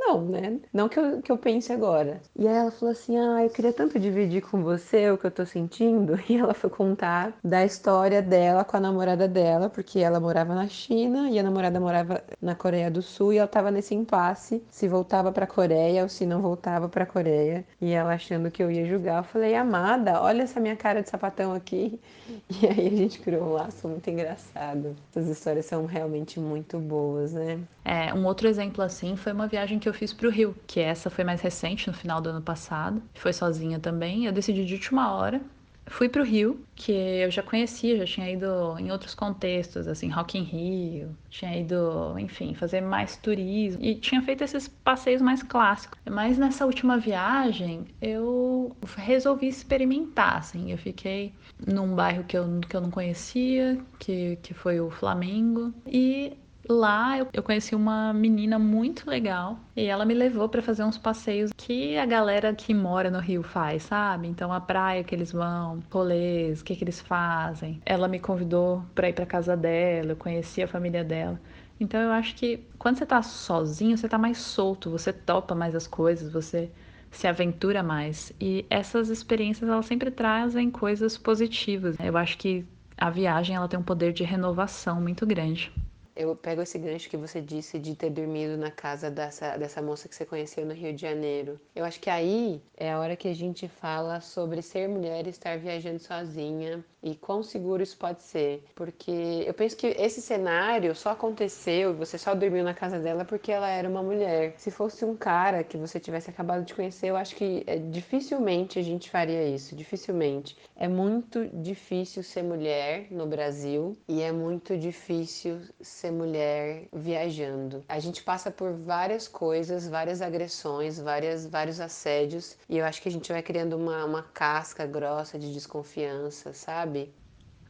não, 0.06 0.24
né? 0.24 0.60
Não 0.72 0.88
que 0.88 0.98
eu, 0.98 1.20
que 1.20 1.32
eu 1.32 1.38
pense 1.38 1.72
agora. 1.72 2.20
E 2.38 2.46
aí 2.46 2.54
ela 2.54 2.70
falou 2.70 2.92
assim: 2.92 3.16
Ah, 3.16 3.42
eu 3.42 3.50
queria 3.50 3.72
tanto 3.72 3.98
dividir 3.98 4.42
com 4.42 4.62
você 4.62 5.10
o 5.10 5.18
que 5.18 5.26
eu 5.26 5.30
tô 5.30 5.44
sentindo. 5.44 6.16
E 6.28 6.36
ela 6.38 6.54
foi 6.54 6.68
contar 6.68 7.32
da 7.42 7.64
história 7.64 8.20
dela 8.20 8.64
com 8.64 8.76
a 8.76 8.80
namorada 8.80 9.28
dela, 9.28 9.70
porque 9.70 10.00
ela 10.00 10.18
morava 10.18 10.54
na 10.54 10.68
China 10.68 11.30
e 11.30 11.38
a 11.38 11.42
namorada 11.42 11.78
morava 11.78 12.22
na 12.42 12.54
Coreia 12.54 12.90
do 12.90 13.00
Sul 13.00 13.32
e 13.32 13.38
ela 13.38 13.46
tava 13.46 13.70
nesse 13.70 13.94
impasse 13.94 14.62
se 14.70 14.88
voltava 14.88 15.30
pra 15.32 15.46
Coreia 15.46 16.02
ou 16.02 16.08
se 16.08 16.26
não 16.26 16.42
voltava 16.42 16.88
pra 16.88 17.06
Coreia. 17.06 17.64
E 17.80 17.92
ela 17.92 18.14
achando 18.14 18.50
que 18.50 18.62
eu 18.62 18.70
ia 18.70 18.84
julgar. 18.84 19.18
Eu 19.18 19.24
falei: 19.24 19.54
Amada, 19.54 20.20
olha 20.20 20.42
essa 20.42 20.60
minha 20.60 20.76
cara 20.76 21.02
de 21.02 21.08
sapatão 21.08 21.54
aqui. 21.54 21.98
E 22.48 22.66
aí 22.66 22.86
a 22.88 22.96
gente 22.96 23.20
criou 23.20 23.44
um 23.44 23.52
laço 23.52 23.86
muito 23.88 24.08
engraçado. 24.10 24.96
Essas 25.10 25.28
histórias 25.28 25.66
são 25.66 25.86
realmente 25.86 26.40
muito 26.40 26.78
boas, 26.78 27.32
né? 27.32 27.60
É, 27.84 28.12
um 28.12 28.24
outro 28.26 28.48
exemplo 28.48 28.82
assim 28.82 29.14
foi 29.16 29.32
uma 29.32 29.46
viagem 29.46 29.78
que 29.78 29.88
eu 29.88 29.92
fiz 29.96 30.12
para 30.12 30.28
o 30.28 30.30
Rio, 30.30 30.54
que 30.66 30.80
essa 30.80 31.10
foi 31.10 31.24
mais 31.24 31.40
recente, 31.40 31.88
no 31.88 31.94
final 31.94 32.20
do 32.20 32.28
ano 32.28 32.42
passado. 32.42 33.02
Foi 33.14 33.32
sozinha 33.32 33.78
também. 33.78 34.26
Eu 34.26 34.32
decidi 34.32 34.64
de 34.64 34.74
última 34.74 35.12
hora. 35.14 35.40
Fui 35.88 36.08
para 36.08 36.20
o 36.20 36.24
Rio, 36.24 36.60
que 36.74 36.90
eu 36.90 37.30
já 37.30 37.42
conhecia, 37.42 37.96
já 37.98 38.04
tinha 38.04 38.28
ido 38.28 38.76
em 38.76 38.90
outros 38.90 39.14
contextos, 39.14 39.86
assim, 39.86 40.08
Rock 40.08 40.36
in 40.36 40.42
Rio, 40.42 41.16
tinha 41.30 41.56
ido, 41.56 42.18
enfim, 42.18 42.54
fazer 42.54 42.80
mais 42.80 43.16
turismo 43.16 43.80
e 43.82 43.94
tinha 43.94 44.20
feito 44.20 44.42
esses 44.42 44.66
passeios 44.66 45.22
mais 45.22 45.44
clássicos. 45.44 45.96
Mas 46.10 46.38
nessa 46.38 46.66
última 46.66 46.98
viagem 46.98 47.86
eu 48.02 48.76
resolvi 48.96 49.46
experimentar, 49.46 50.38
assim, 50.38 50.72
eu 50.72 50.78
fiquei 50.78 51.32
num 51.64 51.94
bairro 51.94 52.24
que 52.24 52.36
eu, 52.36 52.60
que 52.68 52.76
eu 52.76 52.80
não 52.80 52.90
conhecia, 52.90 53.78
que, 54.00 54.36
que 54.42 54.52
foi 54.52 54.80
o 54.80 54.90
Flamengo, 54.90 55.72
e 55.86 56.36
Lá 56.68 57.18
eu, 57.32 57.42
conheci 57.42 57.74
uma 57.74 58.12
menina 58.12 58.58
muito 58.58 59.08
legal 59.08 59.58
e 59.76 59.84
ela 59.84 60.04
me 60.04 60.14
levou 60.14 60.48
para 60.48 60.60
fazer 60.60 60.82
uns 60.82 60.98
passeios 60.98 61.52
que 61.56 61.96
a 61.96 62.04
galera 62.04 62.54
que 62.54 62.74
mora 62.74 63.10
no 63.10 63.20
Rio 63.20 63.42
faz, 63.42 63.84
sabe? 63.84 64.26
Então 64.26 64.52
a 64.52 64.60
praia 64.60 65.04
que 65.04 65.14
eles 65.14 65.30
vão, 65.32 65.80
rolês, 65.90 66.60
o 66.60 66.64
que, 66.64 66.74
que 66.74 66.82
eles 66.82 67.00
fazem. 67.00 67.80
Ela 67.86 68.08
me 68.08 68.18
convidou 68.18 68.84
para 68.94 69.08
ir 69.08 69.12
para 69.12 69.26
casa 69.26 69.56
dela, 69.56 70.12
eu 70.12 70.16
conheci 70.16 70.62
a 70.62 70.68
família 70.68 71.04
dela. 71.04 71.40
Então 71.78 72.00
eu 72.00 72.10
acho 72.10 72.34
que 72.34 72.66
quando 72.78 72.98
você 72.98 73.06
tá 73.06 73.22
sozinho, 73.22 73.96
você 73.96 74.08
tá 74.08 74.18
mais 74.18 74.38
solto, 74.38 74.90
você 74.90 75.12
topa 75.12 75.54
mais 75.54 75.74
as 75.74 75.86
coisas, 75.86 76.32
você 76.32 76.70
se 77.10 77.26
aventura 77.26 77.82
mais. 77.82 78.32
E 78.40 78.66
essas 78.68 79.08
experiências 79.08 79.68
elas 79.68 79.86
sempre 79.86 80.10
trazem 80.10 80.70
coisas 80.70 81.16
positivas. 81.16 81.96
Eu 82.00 82.16
acho 82.16 82.36
que 82.38 82.64
a 82.96 83.10
viagem 83.10 83.54
ela 83.54 83.68
tem 83.68 83.78
um 83.78 83.82
poder 83.82 84.12
de 84.12 84.24
renovação 84.24 85.00
muito 85.00 85.26
grande. 85.26 85.70
Eu 86.16 86.34
pego 86.34 86.62
esse 86.62 86.78
gancho 86.78 87.10
que 87.10 87.16
você 87.16 87.40
disse 87.40 87.78
de 87.78 87.94
ter 87.94 88.10
dormido 88.10 88.56
na 88.56 88.70
casa 88.70 89.10
dessa, 89.10 89.56
dessa 89.56 89.82
moça 89.82 90.08
que 90.08 90.14
você 90.14 90.24
conheceu 90.24 90.64
no 90.64 90.72
Rio 90.72 90.94
de 90.94 91.02
Janeiro. 91.02 91.60
Eu 91.74 91.84
acho 91.84 92.00
que 92.00 92.08
aí 92.08 92.62
é 92.76 92.90
a 92.90 92.98
hora 92.98 93.16
que 93.16 93.28
a 93.28 93.34
gente 93.34 93.68
fala 93.68 94.20
sobre 94.20 94.62
ser 94.62 94.88
mulher 94.88 95.26
e 95.26 95.30
estar 95.30 95.58
viajando 95.58 95.98
sozinha 95.98 96.84
e 97.02 97.14
quão 97.14 97.42
seguro 97.42 97.82
isso 97.82 97.96
pode 97.96 98.22
ser. 98.22 98.64
Porque 98.74 99.44
eu 99.46 99.54
penso 99.54 99.76
que 99.76 99.86
esse 99.86 100.20
cenário 100.20 100.94
só 100.94 101.10
aconteceu 101.10 101.90
e 101.90 101.94
você 101.94 102.18
só 102.18 102.34
dormiu 102.34 102.64
na 102.64 102.74
casa 102.74 102.98
dela 102.98 103.24
porque 103.24 103.52
ela 103.52 103.68
era 103.68 103.88
uma 103.88 104.02
mulher. 104.02 104.54
Se 104.56 104.70
fosse 104.70 105.04
um 105.04 105.16
cara 105.16 105.62
que 105.62 105.76
você 105.76 106.00
tivesse 106.00 106.30
acabado 106.30 106.64
de 106.64 106.74
conhecer, 106.74 107.08
eu 107.08 107.16
acho 107.16 107.36
que 107.36 107.62
é, 107.66 107.76
dificilmente 107.76 108.78
a 108.78 108.82
gente 108.82 109.08
faria 109.08 109.46
isso. 109.48 109.76
Dificilmente. 109.76 110.56
É 110.74 110.88
muito 110.88 111.46
difícil 111.48 112.22
ser 112.22 112.42
mulher 112.42 113.06
no 113.10 113.26
Brasil 113.26 113.96
e 114.08 114.20
é 114.20 114.32
muito 114.32 114.76
difícil 114.76 115.60
ser 115.80 116.05
mulher 116.12 116.88
viajando. 116.92 117.84
A 117.88 117.98
gente 117.98 118.22
passa 118.22 118.50
por 118.50 118.72
várias 118.72 119.28
coisas, 119.28 119.88
várias 119.88 120.22
agressões, 120.22 120.98
várias, 120.98 121.46
vários 121.46 121.80
assédios 121.80 122.56
e 122.68 122.78
eu 122.78 122.84
acho 122.84 123.00
que 123.02 123.08
a 123.08 123.12
gente 123.12 123.32
vai 123.32 123.42
criando 123.42 123.76
uma, 123.76 124.04
uma 124.04 124.22
casca 124.22 124.86
grossa 124.86 125.38
de 125.38 125.52
desconfiança, 125.52 126.52
sabe? 126.54 126.76
sabe? 126.86 127.14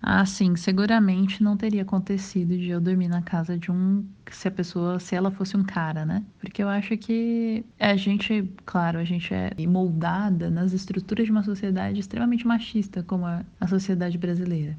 Ah, 0.03 0.25
sim, 0.25 0.55
seguramente 0.57 1.43
não 1.43 1.57
teria 1.57 1.83
acontecido 1.83 2.57
de 2.57 2.69
eu 2.69 2.81
dormir 2.81 3.09
na 3.09 3.23
casa 3.23 3.59
de 3.59 3.71
um 3.73 4.07
se 4.31 4.47
a 4.47 4.51
pessoa, 4.51 5.01
se 5.01 5.15
ela 5.17 5.31
fosse 5.31 5.57
um 5.57 5.65
cara, 5.65 6.05
né? 6.05 6.25
Porque 6.39 6.63
eu 6.63 6.69
acho 6.69 6.97
que 6.97 7.65
a 7.79 7.97
gente, 7.97 8.45
claro, 8.65 8.99
a 8.99 9.05
gente 9.05 9.33
é 9.35 9.51
moldada 9.67 10.51
nas 10.51 10.73
estruturas 10.73 11.25
de 11.27 11.33
uma 11.33 11.43
sociedade 11.43 11.99
extremamente 12.01 12.47
machista, 12.47 13.03
como 13.03 13.27
a, 13.27 13.45
a 13.61 13.67
sociedade 13.67 14.17
brasileira. 14.19 14.79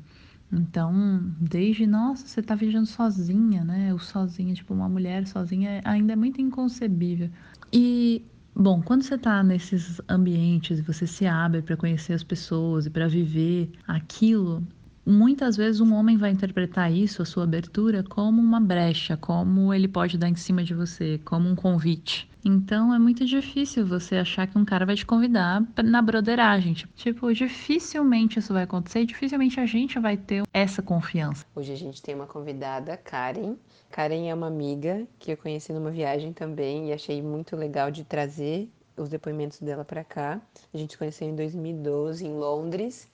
Então, 0.52 1.22
desde, 1.40 1.86
nossa, 1.86 2.26
você 2.26 2.42
tá 2.42 2.56
viajando 2.56 2.86
sozinha, 2.86 3.64
né? 3.64 3.92
Ou 3.92 4.00
sozinha, 4.00 4.54
tipo, 4.54 4.74
uma 4.74 4.88
mulher 4.88 5.28
sozinha 5.28 5.82
ainda 5.84 6.14
é 6.14 6.16
muito 6.16 6.42
inconcebível. 6.42 7.30
E 7.72 8.24
Bom, 8.60 8.82
quando 8.82 9.04
você 9.04 9.14
está 9.14 9.44
nesses 9.44 10.02
ambientes 10.10 10.80
e 10.80 10.82
você 10.82 11.06
se 11.06 11.28
abre 11.28 11.62
para 11.62 11.78
conhecer 11.78 12.14
as 12.14 12.24
pessoas 12.24 12.88
e 12.88 12.90
para 12.90 13.08
viver 13.08 13.70
aquilo, 13.88 14.64
muitas 15.06 15.56
vezes 15.56 15.80
um 15.80 15.94
homem 15.94 16.18
vai 16.18 16.32
interpretar 16.32 16.92
isso, 16.92 17.22
a 17.22 17.26
sua 17.26 17.44
abertura, 17.44 18.02
como 18.02 18.42
uma 18.42 18.60
brecha, 18.60 19.16
como 19.16 19.72
ele 19.72 19.88
pode 19.88 20.18
dar 20.18 20.28
em 20.28 20.36
cima 20.36 20.64
de 20.64 20.74
você, 20.74 21.20
como 21.24 21.48
um 21.48 21.54
convite. 21.54 22.28
Então 22.50 22.94
é 22.94 22.98
muito 22.98 23.26
difícil 23.26 23.86
você 23.86 24.16
achar 24.16 24.48
que 24.48 24.58
um 24.58 24.64
cara 24.64 24.86
vai 24.86 24.96
te 24.96 25.06
convidar 25.06 25.62
na 25.84 26.02
broderagem. 26.02 26.76
Tipo, 26.96 27.34
dificilmente 27.34 28.40
isso 28.40 28.54
vai 28.54 28.64
acontecer 28.64 29.04
dificilmente 29.04 29.60
a 29.60 29.66
gente 29.66 30.00
vai 30.00 30.16
ter 30.16 30.44
essa 30.54 30.82
confiança. 30.82 31.46
Hoje 31.54 31.74
a 31.74 31.76
gente 31.76 32.02
tem 32.02 32.16
uma 32.16 32.26
convidada, 32.26 32.96
Karen. 32.96 33.58
Karen 33.92 34.30
é 34.30 34.34
uma 34.34 34.48
amiga 34.48 35.06
que 35.20 35.34
eu 35.34 35.36
conheci 35.36 35.74
numa 35.74 35.92
viagem 35.92 36.32
também 36.32 36.88
e 36.88 36.94
achei 36.94 37.22
muito 37.22 37.54
legal 37.54 37.92
de 37.92 38.06
trazer 38.06 38.70
os 38.96 39.10
depoimentos 39.10 39.60
dela 39.60 39.84
para 39.84 40.06
cá. 40.06 40.40
A 40.74 40.78
gente 40.78 40.94
se 40.94 40.98
conheceu 40.98 41.28
em 41.28 41.36
2012 41.36 42.26
em 42.26 42.34
Londres 42.34 43.10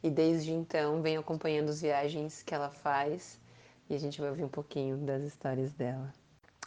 e 0.00 0.08
desde 0.08 0.52
então 0.52 1.02
venho 1.02 1.18
acompanhando 1.18 1.70
as 1.70 1.80
viagens 1.80 2.40
que 2.40 2.54
ela 2.54 2.70
faz 2.70 3.36
e 3.90 3.96
a 3.96 3.98
gente 3.98 4.20
vai 4.20 4.30
ouvir 4.30 4.44
um 4.44 4.48
pouquinho 4.48 4.96
das 4.98 5.24
histórias 5.24 5.72
dela 5.72 6.12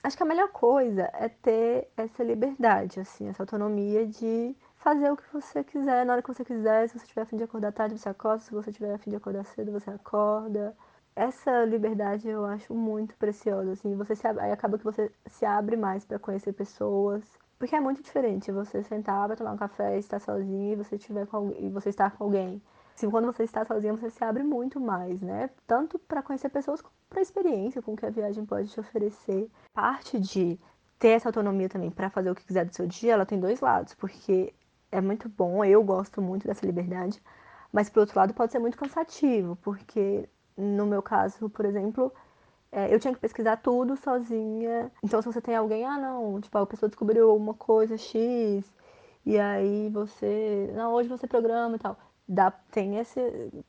acho 0.04 0.18
que 0.18 0.24
a 0.24 0.26
melhor 0.26 0.50
coisa 0.50 1.10
é 1.14 1.30
ter 1.30 1.90
essa 1.98 2.24
liberdade, 2.24 3.00
assim, 3.00 3.28
essa 3.30 3.44
autonomia 3.44 4.06
de 4.08 4.56
fazer 4.80 5.12
o 5.12 5.18
que 5.18 5.24
você 5.32 5.64
quiser, 5.64 6.06
na 6.06 6.14
hora 6.14 6.22
que 6.22 6.34
você 6.34 6.44
quiser. 6.44 6.88
Se 6.90 6.98
você 6.98 7.06
tiver 7.06 7.22
a 7.22 7.26
fim 7.26 7.38
de 7.38 7.44
acordar 7.44 7.72
tarde, 7.72 7.98
você 7.98 8.10
acorda. 8.10 8.40
Se 8.44 8.52
você 8.52 8.72
tiver 8.72 8.94
a 8.94 8.98
fim 8.98 9.12
de 9.12 9.18
acordar 9.18 9.46
cedo, 9.46 9.72
você 9.72 9.90
acorda. 9.92 10.76
Essa 11.16 11.66
liberdade 11.66 12.30
eu 12.30 12.46
acho 12.46 12.74
muito 12.74 13.16
preciosa, 13.18 13.74
assim. 13.74 13.96
Você 13.96 14.16
se, 14.16 14.26
aí 14.28 14.52
acaba 14.52 14.78
que 14.78 14.84
você 14.84 15.12
se 15.28 15.46
abre 15.46 15.76
mais 15.76 16.06
para 16.06 16.18
conhecer 16.20 16.54
pessoas. 16.54 17.24
Porque 17.58 17.76
é 17.76 17.80
muito 17.82 18.02
diferente 18.02 18.52
você 18.54 18.82
sentar 18.84 19.28
para 19.28 19.36
tomar 19.36 19.52
um 19.52 19.58
café 19.58 19.98
e 19.98 20.00
estar 20.00 20.20
sozinho 20.20 20.74
e 20.74 20.76
você, 20.78 20.98
tiver 20.98 21.28
com, 21.28 21.52
e 21.60 21.70
você 21.70 21.90
estar 21.90 22.12
com 22.12 22.24
alguém. 22.24 22.62
Assim, 23.00 23.10
quando 23.10 23.28
você 23.28 23.44
está 23.44 23.64
sozinho, 23.64 23.96
você 23.96 24.10
se 24.10 24.22
abre 24.26 24.44
muito 24.44 24.78
mais, 24.78 25.22
né? 25.22 25.50
Tanto 25.66 25.98
para 25.98 26.22
conhecer 26.22 26.50
pessoas, 26.50 26.82
como 26.82 26.94
para 27.10 27.20
a 27.20 27.22
experiência, 27.22 27.82
com 27.82 27.96
que 27.96 28.06
a 28.06 28.10
viagem 28.10 28.46
pode 28.46 28.68
te 28.68 28.78
oferecer. 28.78 29.50
Parte 29.74 30.20
de 30.20 30.60
ter 31.00 31.12
essa 31.12 31.30
autonomia 31.30 31.70
também 31.70 31.90
para 31.90 32.10
fazer 32.10 32.30
o 32.30 32.36
que 32.36 32.44
quiser 32.44 32.66
do 32.66 32.76
seu 32.76 32.86
dia, 32.86 33.14
ela 33.14 33.26
tem 33.26 33.40
dois 33.40 33.62
lados, 33.62 33.94
porque 33.94 34.54
é 34.92 35.00
muito 35.00 35.30
bom, 35.30 35.64
eu 35.64 35.82
gosto 35.82 36.22
muito 36.22 36.46
dessa 36.46 36.66
liberdade, 36.66 37.24
mas 37.72 37.90
por 37.90 38.02
outro 38.02 38.20
lado 38.20 38.34
pode 38.34 38.52
ser 38.52 38.60
muito 38.60 38.78
cansativo, 38.78 39.56
porque 39.62 40.28
no 40.58 40.86
meu 40.86 41.02
caso, 41.02 41.50
por 41.50 41.64
exemplo, 41.64 42.12
é, 42.70 42.94
eu 42.94 43.00
tinha 43.00 43.14
que 43.14 43.20
pesquisar 43.22 43.56
tudo 43.58 43.96
sozinha. 43.96 44.92
Então, 45.02 45.22
se 45.22 45.32
você 45.32 45.40
tem 45.40 45.56
alguém, 45.56 45.86
ah, 45.86 45.98
não, 45.98 46.42
tipo, 46.42 46.58
a 46.58 46.68
pessoa 46.68 46.90
descobriu 46.90 47.34
uma 47.34 47.54
coisa 47.54 47.98
X, 47.98 48.66
e 49.26 49.40
aí 49.40 49.90
você, 49.90 50.70
não, 50.76 50.92
hoje 50.94 51.08
você 51.08 51.26
programa 51.28 51.78
e 51.78 51.80
tal 51.80 51.98
dá, 52.30 52.52
tem, 52.72 53.00
esse, 53.00 53.20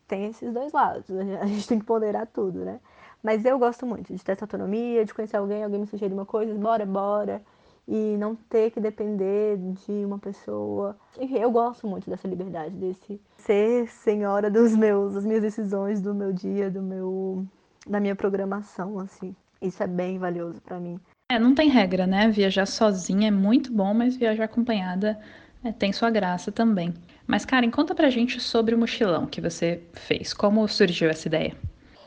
tem 0.07 0.26
esses 0.26 0.52
dois 0.52 0.73
lados. 0.73 1.07
A 1.40 1.47
gente 1.47 1.67
tem 1.67 1.79
que 1.79 1.87
ponderar 1.87 2.26
tudo, 2.26 2.64
né? 2.64 2.79
Mas 3.23 3.45
eu 3.45 3.59
gosto 3.59 3.87
muito 3.87 4.14
de 4.14 4.23
ter 4.23 4.33
essa 4.33 4.45
autonomia, 4.45 5.05
de 5.05 5.14
conhecer 5.14 5.38
alguém, 5.38 5.64
alguém 5.64 5.81
me 5.81 5.87
sugerir 5.87 6.12
uma 6.12 6.26
coisa, 6.26 6.55
bora, 6.55 6.85
bora. 6.85 7.43
E 7.88 8.17
não 8.19 8.37
ter 8.37 8.71
que 8.71 8.79
depender 8.79 9.59
de 9.59 10.05
uma 10.05 10.19
pessoa. 10.19 10.97
Eu 11.19 11.50
gosto 11.50 11.88
muito 11.88 12.09
dessa 12.09 12.29
liberdade, 12.29 12.71
desse 12.76 13.21
ser 13.38 13.88
senhora 13.88 14.49
dos 14.49 14.76
meus, 14.76 15.14
das 15.14 15.25
minhas 15.25 15.43
decisões, 15.43 16.00
do 16.00 16.14
meu 16.14 16.33
dia, 16.33 16.71
do 16.71 16.81
meu, 16.81 17.45
da 17.88 17.99
minha 17.99 18.14
programação, 18.14 19.00
assim. 19.00 19.35
Isso 19.61 19.83
é 19.83 19.88
bem 19.88 20.19
valioso 20.19 20.61
para 20.61 20.79
mim. 20.79 21.00
É, 21.31 21.38
não 21.38 21.55
tem 21.55 21.69
regra, 21.69 22.07
né? 22.07 22.29
Viajar 22.29 22.67
sozinha 22.67 23.29
é 23.29 23.31
muito 23.31 23.73
bom, 23.73 23.93
mas 23.93 24.17
viajar 24.17 24.45
acompanhada 24.45 25.19
é, 25.64 25.73
tem 25.73 25.93
sua 25.93 26.11
graça 26.11 26.52
também. 26.52 26.95
Mas, 27.31 27.45
Karen, 27.45 27.71
conta 27.71 27.95
pra 27.95 28.11
gente 28.11 28.41
sobre 28.41 28.75
o 28.75 28.79
mochilão 28.79 29.25
que 29.25 29.41
você 29.41 29.81
fez. 29.93 30.35
Como 30.35 30.67
surgiu 30.67 31.09
essa 31.09 31.29
ideia? 31.29 31.57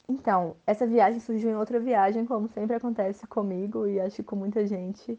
Então, 0.09 0.57
essa 0.67 0.85
viagem 0.85 1.21
surgiu 1.21 1.49
em 1.49 1.55
outra 1.55 1.79
viagem, 1.79 2.25
como 2.25 2.49
sempre 2.49 2.75
acontece 2.75 3.25
comigo 3.25 3.87
e 3.87 4.01
acho 4.01 4.17
que 4.17 4.23
com 4.23 4.35
muita 4.35 4.67
gente. 4.67 5.17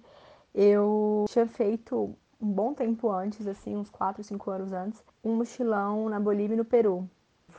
Eu 0.54 1.24
tinha 1.30 1.46
feito 1.46 2.14
um 2.38 2.46
bom 2.46 2.74
tempo 2.74 3.10
antes, 3.10 3.46
assim, 3.46 3.74
uns 3.76 3.88
4, 3.88 4.22
5 4.22 4.50
anos 4.50 4.74
antes, 4.74 5.02
um 5.24 5.36
mochilão 5.36 6.10
na 6.10 6.20
Bolívia 6.20 6.52
e 6.54 6.58
no 6.58 6.66
Peru 6.66 7.08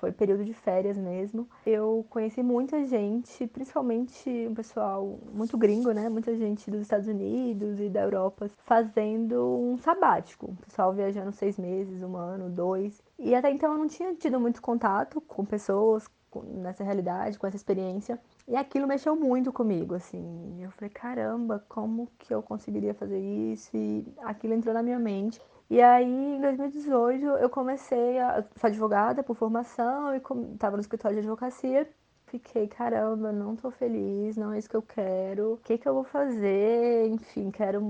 foi 0.05 0.11
período 0.11 0.45
de 0.45 0.53
férias 0.53 0.95
mesmo. 0.97 1.49
Eu 1.65 2.05
conheci 2.11 2.43
muita 2.43 2.85
gente, 2.85 3.47
principalmente 3.47 4.29
um 4.47 4.53
pessoal 4.53 5.19
muito 5.33 5.57
gringo, 5.57 5.91
né? 5.91 6.07
Muita 6.09 6.35
gente 6.35 6.69
dos 6.69 6.81
Estados 6.81 7.07
Unidos 7.07 7.79
e 7.79 7.89
da 7.89 8.01
Europa 8.01 8.47
fazendo 8.65 9.57
um 9.57 9.77
sabático. 9.79 10.51
O 10.51 10.55
pessoal 10.57 10.93
viajando 10.93 11.31
seis 11.31 11.57
meses, 11.57 12.03
um 12.03 12.15
ano, 12.15 12.51
dois. 12.51 13.01
E 13.17 13.33
até 13.33 13.49
então 13.49 13.71
eu 13.71 13.79
não 13.79 13.87
tinha 13.87 14.13
tido 14.13 14.39
muito 14.39 14.61
contato 14.61 15.19
com 15.21 15.43
pessoas 15.43 16.07
nessa 16.43 16.83
realidade, 16.83 17.39
com 17.39 17.47
essa 17.47 17.55
experiência. 17.55 18.19
E 18.47 18.55
aquilo 18.55 18.85
mexeu 18.85 19.15
muito 19.15 19.51
comigo, 19.51 19.95
assim. 19.95 20.61
Eu 20.61 20.69
falei, 20.69 20.89
caramba, 20.89 21.65
como 21.67 22.11
que 22.19 22.31
eu 22.31 22.43
conseguiria 22.43 22.93
fazer 22.93 23.19
isso? 23.19 23.75
E 23.75 24.05
aquilo 24.23 24.53
entrou 24.53 24.73
na 24.73 24.83
minha 24.83 24.99
mente. 24.99 25.41
E 25.69 25.81
aí, 25.81 26.05
em 26.05 26.41
2018, 26.41 27.25
eu 27.25 27.49
comecei 27.49 28.19
a. 28.19 28.43
Sou 28.59 28.67
advogada 28.67 29.23
por 29.23 29.35
formação 29.35 30.13
e 30.13 30.21
estava 30.53 30.77
no 30.77 30.81
escritório 30.81 31.15
de 31.15 31.21
advocacia. 31.21 31.89
Fiquei, 32.27 32.67
caramba, 32.67 33.31
não 33.31 33.55
tô 33.55 33.71
feliz, 33.71 34.35
não 34.35 34.51
é 34.51 34.59
isso 34.59 34.69
que 34.69 34.75
eu 34.75 34.81
quero. 34.81 35.53
O 35.53 35.57
que, 35.57 35.77
que 35.77 35.87
eu 35.87 35.93
vou 35.93 36.03
fazer? 36.03 37.07
Enfim, 37.07 37.49
quero 37.49 37.81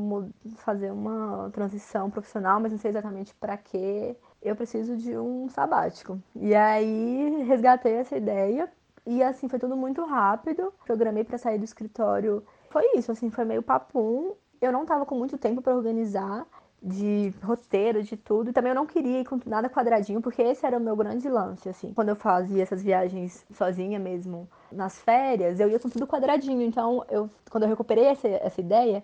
fazer 0.57 0.91
uma 0.91 1.49
transição 1.51 2.09
profissional, 2.09 2.59
mas 2.59 2.71
não 2.71 2.79
sei 2.79 2.91
exatamente 2.91 3.33
para 3.35 3.57
quê. 3.57 4.15
Eu 4.41 4.55
preciso 4.55 4.95
de 4.95 5.17
um 5.17 5.49
sabático. 5.49 6.19
E 6.35 6.53
aí, 6.55 7.43
resgatei 7.47 7.93
essa 7.93 8.15
ideia. 8.15 8.71
E 9.05 9.21
assim, 9.23 9.49
foi 9.49 9.59
tudo 9.59 9.75
muito 9.75 10.03
rápido. 10.05 10.73
Programei 10.85 11.23
para 11.23 11.37
sair 11.37 11.57
do 11.57 11.65
escritório. 11.65 12.45
Foi 12.69 12.83
isso, 12.97 13.11
assim, 13.11 13.29
foi 13.29 13.45
meio 13.45 13.63
papum. 13.63 14.33
Eu 14.61 14.71
não 14.71 14.85
tava 14.85 15.05
com 15.05 15.15
muito 15.15 15.37
tempo 15.37 15.61
para 15.61 15.75
organizar 15.75 16.45
de 16.81 17.33
roteiro, 17.43 18.03
de 18.03 18.15
tudo. 18.15 18.49
E 18.49 18.53
também 18.53 18.71
eu 18.71 18.75
não 18.75 18.85
queria 18.85 19.21
ir 19.21 19.25
com 19.25 19.39
nada 19.45 19.69
quadradinho, 19.69 20.21
porque 20.21 20.41
esse 20.41 20.65
era 20.65 20.77
o 20.77 20.81
meu 20.81 20.95
grande 20.95 21.27
lance, 21.29 21.67
assim. 21.69 21.93
Quando 21.93 22.09
eu 22.09 22.15
fazia 22.15 22.63
essas 22.63 22.83
viagens 22.83 23.45
sozinha 23.53 23.99
mesmo, 23.99 24.47
nas 24.71 24.99
férias, 24.99 25.59
eu 25.59 25.69
ia 25.69 25.79
com 25.79 25.89
tudo 25.89 26.07
quadradinho. 26.07 26.61
Então, 26.61 27.03
eu, 27.09 27.29
quando 27.49 27.63
eu 27.63 27.69
recuperei 27.69 28.05
essa, 28.05 28.27
essa 28.27 28.61
ideia, 28.61 29.03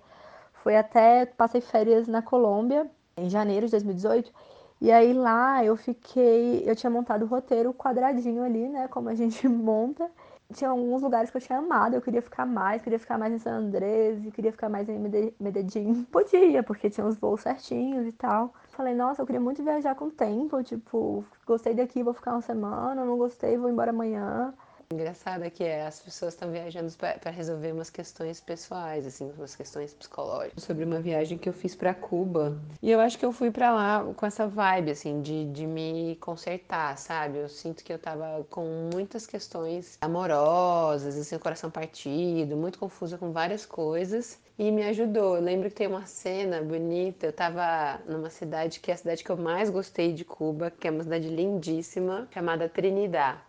foi 0.63 0.77
até 0.77 1.25
passei 1.25 1.61
férias 1.61 2.07
na 2.07 2.21
Colômbia, 2.21 2.89
em 3.17 3.29
janeiro 3.29 3.65
de 3.65 3.71
2018. 3.71 4.31
E 4.79 4.91
aí 4.91 5.13
lá 5.13 5.63
eu 5.63 5.75
fiquei, 5.75 6.63
eu 6.65 6.75
tinha 6.75 6.89
montado 6.89 7.23
o 7.23 7.27
roteiro 7.27 7.73
quadradinho 7.73 8.43
ali, 8.43 8.67
né, 8.67 8.87
como 8.87 9.09
a 9.09 9.15
gente 9.15 9.47
monta 9.49 10.09
tinha 10.51 10.69
alguns 10.69 11.01
lugares 11.01 11.29
que 11.31 11.37
eu 11.37 11.41
tinha 11.41 11.59
amado, 11.59 11.95
eu 11.95 12.01
queria 12.01 12.21
ficar 12.21 12.45
mais, 12.45 12.81
queria 12.81 12.99
ficar 12.99 13.17
mais 13.17 13.33
em 13.33 13.39
San 13.39 13.51
Andrés, 13.53 14.19
queria 14.33 14.51
ficar 14.51 14.69
mais 14.69 14.87
em 14.89 14.99
Medellín. 15.39 16.03
Podia, 16.11 16.63
porque 16.63 16.89
tinha 16.89 17.05
os 17.05 17.17
voos 17.17 17.41
certinhos 17.41 18.07
e 18.07 18.11
tal. 18.11 18.53
Falei, 18.69 18.93
nossa, 18.93 19.21
eu 19.21 19.25
queria 19.25 19.41
muito 19.41 19.63
viajar 19.63 19.95
com 19.95 20.09
tempo, 20.09 20.61
tipo, 20.63 21.23
gostei 21.45 21.73
daqui, 21.73 22.03
vou 22.03 22.13
ficar 22.13 22.31
uma 22.33 22.41
semana, 22.41 23.05
não 23.05 23.17
gostei, 23.17 23.57
vou 23.57 23.69
embora 23.69 23.91
amanhã. 23.91 24.53
Engraçado 24.91 25.43
é 25.43 25.49
que 25.49 25.63
é, 25.63 25.85
as 25.87 26.01
pessoas 26.01 26.33
estão 26.33 26.51
viajando 26.51 26.91
para 26.97 27.31
resolver 27.31 27.71
umas 27.71 27.89
questões 27.89 28.41
pessoais, 28.41 29.05
assim, 29.07 29.31
umas 29.37 29.55
questões 29.55 29.93
psicológicas. 29.93 30.61
Sobre 30.61 30.83
uma 30.83 30.99
viagem 30.99 31.37
que 31.37 31.47
eu 31.47 31.53
fiz 31.53 31.73
para 31.73 31.93
Cuba. 31.93 32.59
E 32.81 32.91
eu 32.91 32.99
acho 32.99 33.17
que 33.17 33.25
eu 33.25 33.31
fui 33.31 33.49
para 33.51 33.71
lá 33.71 34.03
com 34.13 34.25
essa 34.25 34.45
vibe, 34.47 34.91
assim, 34.91 35.21
de, 35.21 35.45
de 35.45 35.65
me 35.65 36.17
consertar, 36.19 36.97
sabe? 36.97 37.37
Eu 37.37 37.47
sinto 37.47 37.85
que 37.85 37.93
eu 37.93 37.97
tava 37.97 38.45
com 38.49 38.89
muitas 38.93 39.25
questões 39.25 39.97
amorosas, 40.01 41.17
assim, 41.17 41.37
coração 41.37 41.71
partido, 41.71 42.57
muito 42.57 42.77
confusa 42.77 43.17
com 43.17 43.31
várias 43.31 43.65
coisas. 43.65 44.39
E 44.59 44.69
me 44.71 44.83
ajudou. 44.83 45.37
Eu 45.37 45.41
lembro 45.41 45.69
que 45.69 45.75
tem 45.75 45.87
uma 45.87 46.05
cena 46.05 46.61
bonita. 46.61 47.27
Eu 47.27 47.33
tava 47.33 48.01
numa 48.07 48.29
cidade 48.29 48.79
que 48.81 48.91
é 48.91 48.93
a 48.93 48.97
cidade 48.97 49.23
que 49.23 49.29
eu 49.29 49.37
mais 49.37 49.69
gostei 49.69 50.13
de 50.13 50.25
Cuba, 50.25 50.69
que 50.69 50.87
é 50.87 50.91
uma 50.91 51.03
cidade 51.03 51.29
lindíssima, 51.29 52.27
chamada 52.31 52.67
Trinidad. 52.67 53.39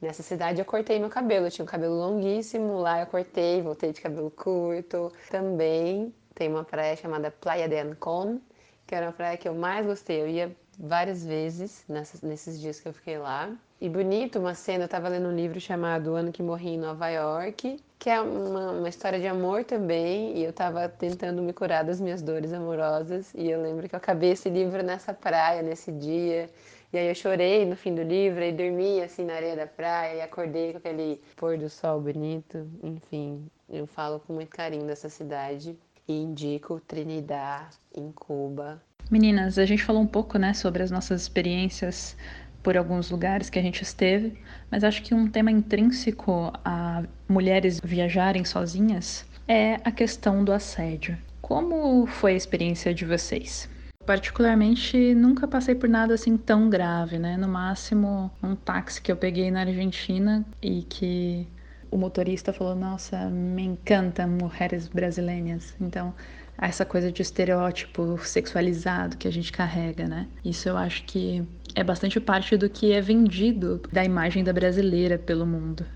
Nessa 0.00 0.22
cidade 0.22 0.60
eu 0.60 0.64
cortei 0.64 0.98
meu 0.98 1.10
cabelo, 1.10 1.46
eu 1.46 1.50
tinha 1.50 1.62
um 1.62 1.68
cabelo 1.68 1.94
longuíssimo, 1.94 2.78
lá 2.78 3.00
eu 3.00 3.06
cortei, 3.06 3.60
voltei 3.60 3.92
de 3.92 4.00
cabelo 4.00 4.30
curto. 4.30 5.12
Também 5.30 6.14
tem 6.34 6.48
uma 6.48 6.64
praia 6.64 6.96
chamada 6.96 7.30
Playa 7.30 7.68
de 7.68 7.78
Ancon, 7.78 8.40
que 8.86 8.94
era 8.94 9.08
a 9.08 9.12
praia 9.12 9.36
que 9.36 9.46
eu 9.46 9.54
mais 9.54 9.84
gostei. 9.84 10.22
Eu 10.22 10.28
ia 10.28 10.56
várias 10.78 11.22
vezes 11.24 11.84
nessas, 11.86 12.22
nesses 12.22 12.58
dias 12.58 12.80
que 12.80 12.88
eu 12.88 12.94
fiquei 12.94 13.18
lá. 13.18 13.54
E 13.78 13.88
bonito, 13.88 14.38
uma 14.38 14.54
cena, 14.54 14.84
eu 14.84 14.88
tava 14.88 15.08
lendo 15.08 15.28
um 15.28 15.34
livro 15.34 15.60
chamado 15.60 16.12
O 16.12 16.14
Ano 16.14 16.32
que 16.32 16.42
Morri 16.42 16.70
em 16.70 16.78
Nova 16.78 17.08
York, 17.08 17.78
que 17.98 18.08
é 18.08 18.20
uma, 18.20 18.72
uma 18.72 18.88
história 18.88 19.18
de 19.18 19.26
amor 19.26 19.64
também, 19.64 20.36
e 20.36 20.44
eu 20.44 20.52
tava 20.52 20.88
tentando 20.88 21.42
me 21.42 21.52
curar 21.52 21.84
das 21.84 22.00
minhas 22.00 22.22
dores 22.22 22.52
amorosas, 22.52 23.32
e 23.34 23.50
eu 23.50 23.60
lembro 23.60 23.88
que 23.88 23.94
eu 23.94 23.98
acabei 23.98 24.32
esse 24.32 24.48
livro 24.48 24.82
nessa 24.82 25.14
praia, 25.14 25.62
nesse 25.62 25.92
dia, 25.92 26.48
e 26.92 26.98
aí 26.98 27.08
eu 27.08 27.14
chorei 27.14 27.64
no 27.64 27.76
fim 27.76 27.94
do 27.94 28.02
livro 28.02 28.42
e 28.42 28.52
dormi 28.52 29.00
assim 29.00 29.24
na 29.24 29.34
areia 29.34 29.54
da 29.54 29.66
praia 29.66 30.16
e 30.16 30.20
acordei 30.20 30.72
com 30.72 30.78
aquele 30.78 31.20
pôr 31.36 31.56
do 31.56 31.68
sol 31.68 32.00
bonito. 32.00 32.68
Enfim, 32.82 33.46
eu 33.68 33.86
falo 33.86 34.20
com 34.20 34.32
muito 34.32 34.50
carinho 34.50 34.86
dessa 34.86 35.08
cidade 35.08 35.78
e 36.08 36.12
indico 36.12 36.80
Trinidad 36.80 37.68
em 37.94 38.10
Cuba. 38.10 38.82
Meninas, 39.10 39.58
a 39.58 39.64
gente 39.64 39.82
falou 39.82 40.02
um 40.02 40.06
pouco, 40.06 40.38
né, 40.38 40.52
sobre 40.52 40.82
as 40.82 40.90
nossas 40.90 41.22
experiências 41.22 42.16
por 42.62 42.76
alguns 42.76 43.10
lugares 43.10 43.48
que 43.48 43.58
a 43.58 43.62
gente 43.62 43.82
esteve, 43.82 44.38
mas 44.70 44.84
acho 44.84 45.02
que 45.02 45.14
um 45.14 45.28
tema 45.28 45.50
intrínseco 45.50 46.52
a 46.64 47.02
mulheres 47.28 47.80
viajarem 47.82 48.44
sozinhas 48.44 49.24
é 49.48 49.76
a 49.84 49.90
questão 49.90 50.44
do 50.44 50.52
assédio. 50.52 51.16
Como 51.40 52.06
foi 52.06 52.34
a 52.34 52.36
experiência 52.36 52.92
de 52.92 53.04
vocês? 53.04 53.68
Particularmente, 54.10 55.14
nunca 55.14 55.46
passei 55.46 55.72
por 55.72 55.88
nada 55.88 56.14
assim 56.14 56.36
tão 56.36 56.68
grave, 56.68 57.16
né? 57.16 57.36
No 57.36 57.46
máximo, 57.46 58.28
um 58.42 58.56
táxi 58.56 59.00
que 59.00 59.12
eu 59.12 59.16
peguei 59.16 59.52
na 59.52 59.60
Argentina 59.60 60.44
e 60.60 60.82
que 60.82 61.46
o 61.92 61.96
motorista 61.96 62.52
falou: 62.52 62.74
Nossa, 62.74 63.30
me 63.30 63.62
encantam 63.62 64.28
mulheres 64.28 64.88
brasileiras. 64.88 65.76
Então, 65.80 66.12
essa 66.58 66.84
coisa 66.84 67.12
de 67.12 67.22
estereótipo 67.22 68.18
sexualizado 68.18 69.16
que 69.16 69.28
a 69.28 69.30
gente 69.30 69.52
carrega, 69.52 70.08
né? 70.08 70.26
Isso 70.44 70.68
eu 70.68 70.76
acho 70.76 71.04
que 71.04 71.46
é 71.76 71.84
bastante 71.84 72.18
parte 72.18 72.56
do 72.56 72.68
que 72.68 72.92
é 72.92 73.00
vendido 73.00 73.80
da 73.92 74.04
imagem 74.04 74.42
da 74.42 74.52
brasileira 74.52 75.18
pelo 75.18 75.46
mundo. 75.46 75.86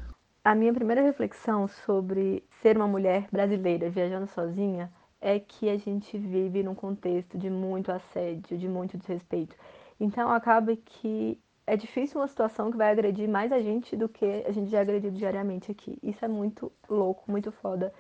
A 0.45 0.55
minha 0.55 0.73
primeira 0.73 1.03
reflexão 1.03 1.67
sobre 1.67 2.45
ser 2.63 2.77
uma 2.77 2.87
mulher 2.87 3.27
brasileira 3.33 3.91
viajando 3.91 4.29
sozinha 4.29 4.89
é 5.25 5.41
que 5.41 5.71
a 5.71 5.79
gente 5.79 6.19
vive 6.19 6.63
num 6.63 6.75
contexto 6.75 7.39
de 7.39 7.49
muito 7.49 7.91
assédio, 7.91 8.59
de 8.59 8.69
muito 8.69 8.99
desrespeito. 8.99 9.57
Então 9.99 10.31
acaba 10.31 10.77
que 10.77 11.41
é 11.67 11.79
difícil 11.79 12.21
uma 12.21 12.29
situação 12.29 12.71
que 12.71 12.77
vai 12.77 12.91
agredir 12.91 13.27
mais 13.27 13.51
a 13.51 13.59
gente 13.59 13.97
do 13.97 14.07
que 14.07 14.27
a 14.47 14.53
gente 14.53 14.71
já 14.71 14.79
é 14.79 14.81
agredido 14.83 15.17
diariamente 15.17 15.73
aqui. 15.73 15.99
Isso 16.03 16.23
é 16.23 16.29
muito 16.29 16.71
louco, 16.87 17.25
muito 17.27 17.51
foda. 17.51 17.91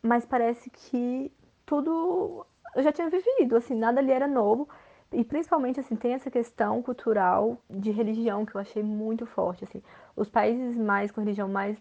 Mas 0.00 0.24
parece 0.24 0.70
que 0.70 1.32
tudo 1.66 2.46
eu 2.76 2.84
já 2.84 2.92
tinha 2.92 3.10
vivido, 3.10 3.56
assim, 3.56 3.74
nada 3.74 3.98
ali 3.98 4.12
era 4.12 4.28
novo. 4.28 4.68
E 5.12 5.24
principalmente, 5.24 5.80
assim, 5.80 5.96
tem 5.96 6.12
essa 6.12 6.30
questão 6.30 6.80
cultural 6.80 7.58
de 7.68 7.90
religião 7.90 8.46
que 8.46 8.54
eu 8.54 8.60
achei 8.60 8.80
muito 8.80 9.26
forte, 9.26 9.64
assim. 9.64 9.82
Os 10.14 10.30
países 10.30 10.76
mais 10.76 11.10
com 11.10 11.20
religião 11.20 11.48
mais 11.48 11.76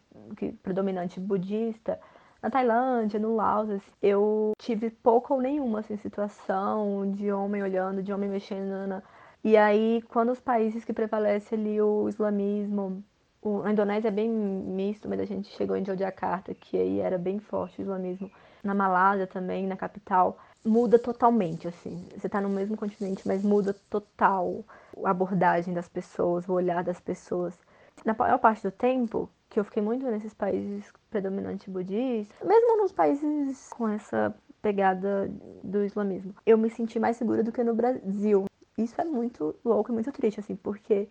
predominante 0.64 1.20
budista, 1.20 2.00
na 2.42 2.50
Tailândia, 2.50 3.20
no 3.20 3.36
Laos, 3.36 3.70
assim, 3.70 3.92
eu 4.02 4.54
tive 4.58 4.90
pouca 4.90 5.34
ou 5.34 5.42
nenhuma 5.42 5.80
assim, 5.80 5.98
situação 5.98 7.12
de 7.12 7.32
homem 7.32 7.62
olhando, 7.62 8.02
de 8.02 8.14
homem 8.14 8.30
mexendo. 8.30 9.04
E 9.44 9.58
aí, 9.58 10.02
quando 10.10 10.32
os 10.32 10.40
países 10.40 10.84
que 10.86 10.94
prevalece 10.94 11.56
ali 11.56 11.82
o 11.82 12.08
islamismo, 12.08 13.04
o, 13.42 13.62
a 13.64 13.72
Indonésia 13.72 14.10
é 14.10 14.12
bem 14.12 14.30
misto, 14.30 15.08
mas 15.08 15.20
a 15.20 15.26
gente 15.26 15.50
chegou 15.50 15.76
em 15.76 15.86
Jakarta, 15.86 16.54
que 16.54 16.78
aí 16.78 17.00
era 17.00 17.18
bem 17.18 17.40
forte 17.40 17.80
o 17.80 17.84
islamismo. 17.84 18.30
Na 18.64 18.74
Malásia 18.74 19.26
também, 19.26 19.66
na 19.66 19.78
capital, 19.78 20.38
muda 20.66 21.00
totalmente, 21.00 21.68
assim. 21.68 22.06
Você 22.18 22.28
está 22.28 22.42
no 22.42 22.50
mesmo 22.50 22.76
continente, 22.76 23.26
mas 23.28 23.44
muda 23.44 23.74
total 23.90 24.66
a 25.04 25.10
abordagem 25.10 25.74
das 25.74 25.88
pessoas, 25.88 26.48
o 26.48 26.54
olhar 26.54 26.84
das 26.84 27.00
pessoas. 27.00 27.58
Na 28.06 28.14
maior 28.14 28.38
parte 28.38 28.64
do 28.64 28.72
tempo, 28.72 29.30
que 29.50 29.60
eu 29.60 29.64
fiquei 29.64 29.82
muito 29.82 30.06
nesses 30.06 30.34
países 30.34 30.92
predominantes 31.10 31.68
budistas, 31.68 32.48
mesmo 32.48 32.78
nos 32.78 32.92
países 32.92 33.70
com 33.70 33.88
essa 33.88 34.34
pegada 34.62 35.30
do 35.64 35.84
islamismo, 35.84 36.34
eu 36.46 36.58
me 36.58 36.70
senti 36.70 37.00
mais 37.00 37.18
segura 37.18 37.44
do 37.44 37.52
que 37.52 37.64
no 37.64 37.74
Brasil. 37.74 38.46
Isso 38.78 39.00
é 39.00 39.04
muito 39.04 39.56
louco 39.64 39.92
e 39.92 39.94
muito 39.94 40.12
triste, 40.12 40.40
assim, 40.40 40.56
porque 40.56 41.10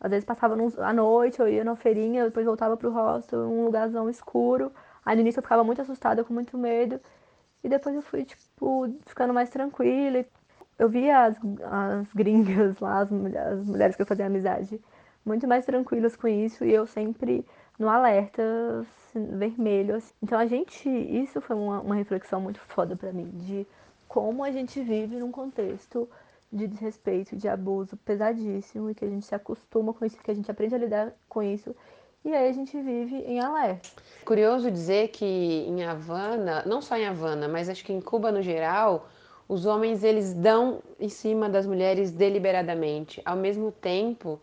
às 0.00 0.10
vezes 0.10 0.24
passava 0.24 0.54
num, 0.54 0.70
à 0.78 0.92
noite, 0.92 1.40
eu 1.40 1.48
ia 1.48 1.64
na 1.64 1.74
feirinha, 1.76 2.24
depois 2.24 2.44
voltava 2.44 2.76
pro 2.76 2.90
hostel, 2.90 3.40
um 3.40 3.64
lugarzão 3.64 4.08
escuro. 4.10 4.70
Aí 5.04 5.14
no 5.16 5.22
início 5.22 5.38
eu 5.38 5.42
ficava 5.42 5.64
muito 5.64 5.80
assustada, 5.80 6.24
com 6.24 6.34
muito 6.34 6.58
medo. 6.58 7.00
E 7.64 7.68
depois 7.68 7.94
eu 7.94 8.02
fui, 8.02 8.24
tipo, 8.24 8.92
ficando 9.06 9.32
mais 9.32 9.48
tranquila. 9.48 10.24
Eu 10.78 10.88
via 10.88 11.24
as, 11.24 11.36
as 11.62 12.12
gringas 12.12 12.78
lá, 12.80 13.00
as, 13.00 13.10
as 13.12 13.66
mulheres 13.66 13.96
que 13.96 14.02
eu 14.02 14.06
fazia 14.06 14.26
amizade, 14.26 14.80
muito 15.24 15.48
mais 15.48 15.64
tranquilas 15.64 16.14
com 16.14 16.28
isso. 16.28 16.64
E 16.64 16.72
eu 16.72 16.86
sempre 16.86 17.44
no 17.78 17.88
alerta 17.88 18.42
assim, 18.80 19.38
vermelho. 19.38 19.96
Assim. 19.96 20.14
Então 20.22 20.38
a 20.38 20.46
gente, 20.46 20.88
isso 20.88 21.40
foi 21.40 21.56
uma, 21.56 21.80
uma 21.80 21.94
reflexão 21.94 22.40
muito 22.40 22.60
foda 22.60 22.96
para 22.96 23.12
mim, 23.12 23.30
de 23.34 23.66
como 24.08 24.44
a 24.44 24.50
gente 24.50 24.80
vive 24.80 25.16
num 25.16 25.32
contexto 25.32 26.08
de 26.52 26.66
desrespeito, 26.66 27.36
de 27.36 27.48
abuso 27.48 27.96
pesadíssimo 27.98 28.90
e 28.90 28.94
que 28.94 29.04
a 29.04 29.08
gente 29.08 29.26
se 29.26 29.34
acostuma 29.34 29.92
com 29.92 30.04
isso, 30.04 30.16
que 30.22 30.30
a 30.30 30.34
gente 30.34 30.50
aprende 30.50 30.74
a 30.74 30.78
lidar 30.78 31.12
com 31.28 31.42
isso 31.42 31.74
e 32.26 32.34
aí 32.34 32.48
a 32.48 32.52
gente 32.52 32.76
vive 32.80 33.18
em 33.18 33.38
alerta. 33.38 33.88
Curioso 34.24 34.68
dizer 34.68 35.08
que 35.08 35.24
em 35.24 35.84
Havana, 35.84 36.64
não 36.66 36.82
só 36.82 36.96
em 36.96 37.06
Havana, 37.06 37.46
mas 37.46 37.68
acho 37.68 37.84
que 37.84 37.92
em 37.92 38.00
Cuba 38.00 38.32
no 38.32 38.42
geral, 38.42 39.08
os 39.48 39.64
homens 39.64 40.02
eles 40.02 40.34
dão 40.34 40.82
em 40.98 41.08
cima 41.08 41.48
das 41.48 41.66
mulheres 41.66 42.10
deliberadamente. 42.10 43.22
Ao 43.24 43.36
mesmo 43.36 43.70
tempo, 43.70 44.40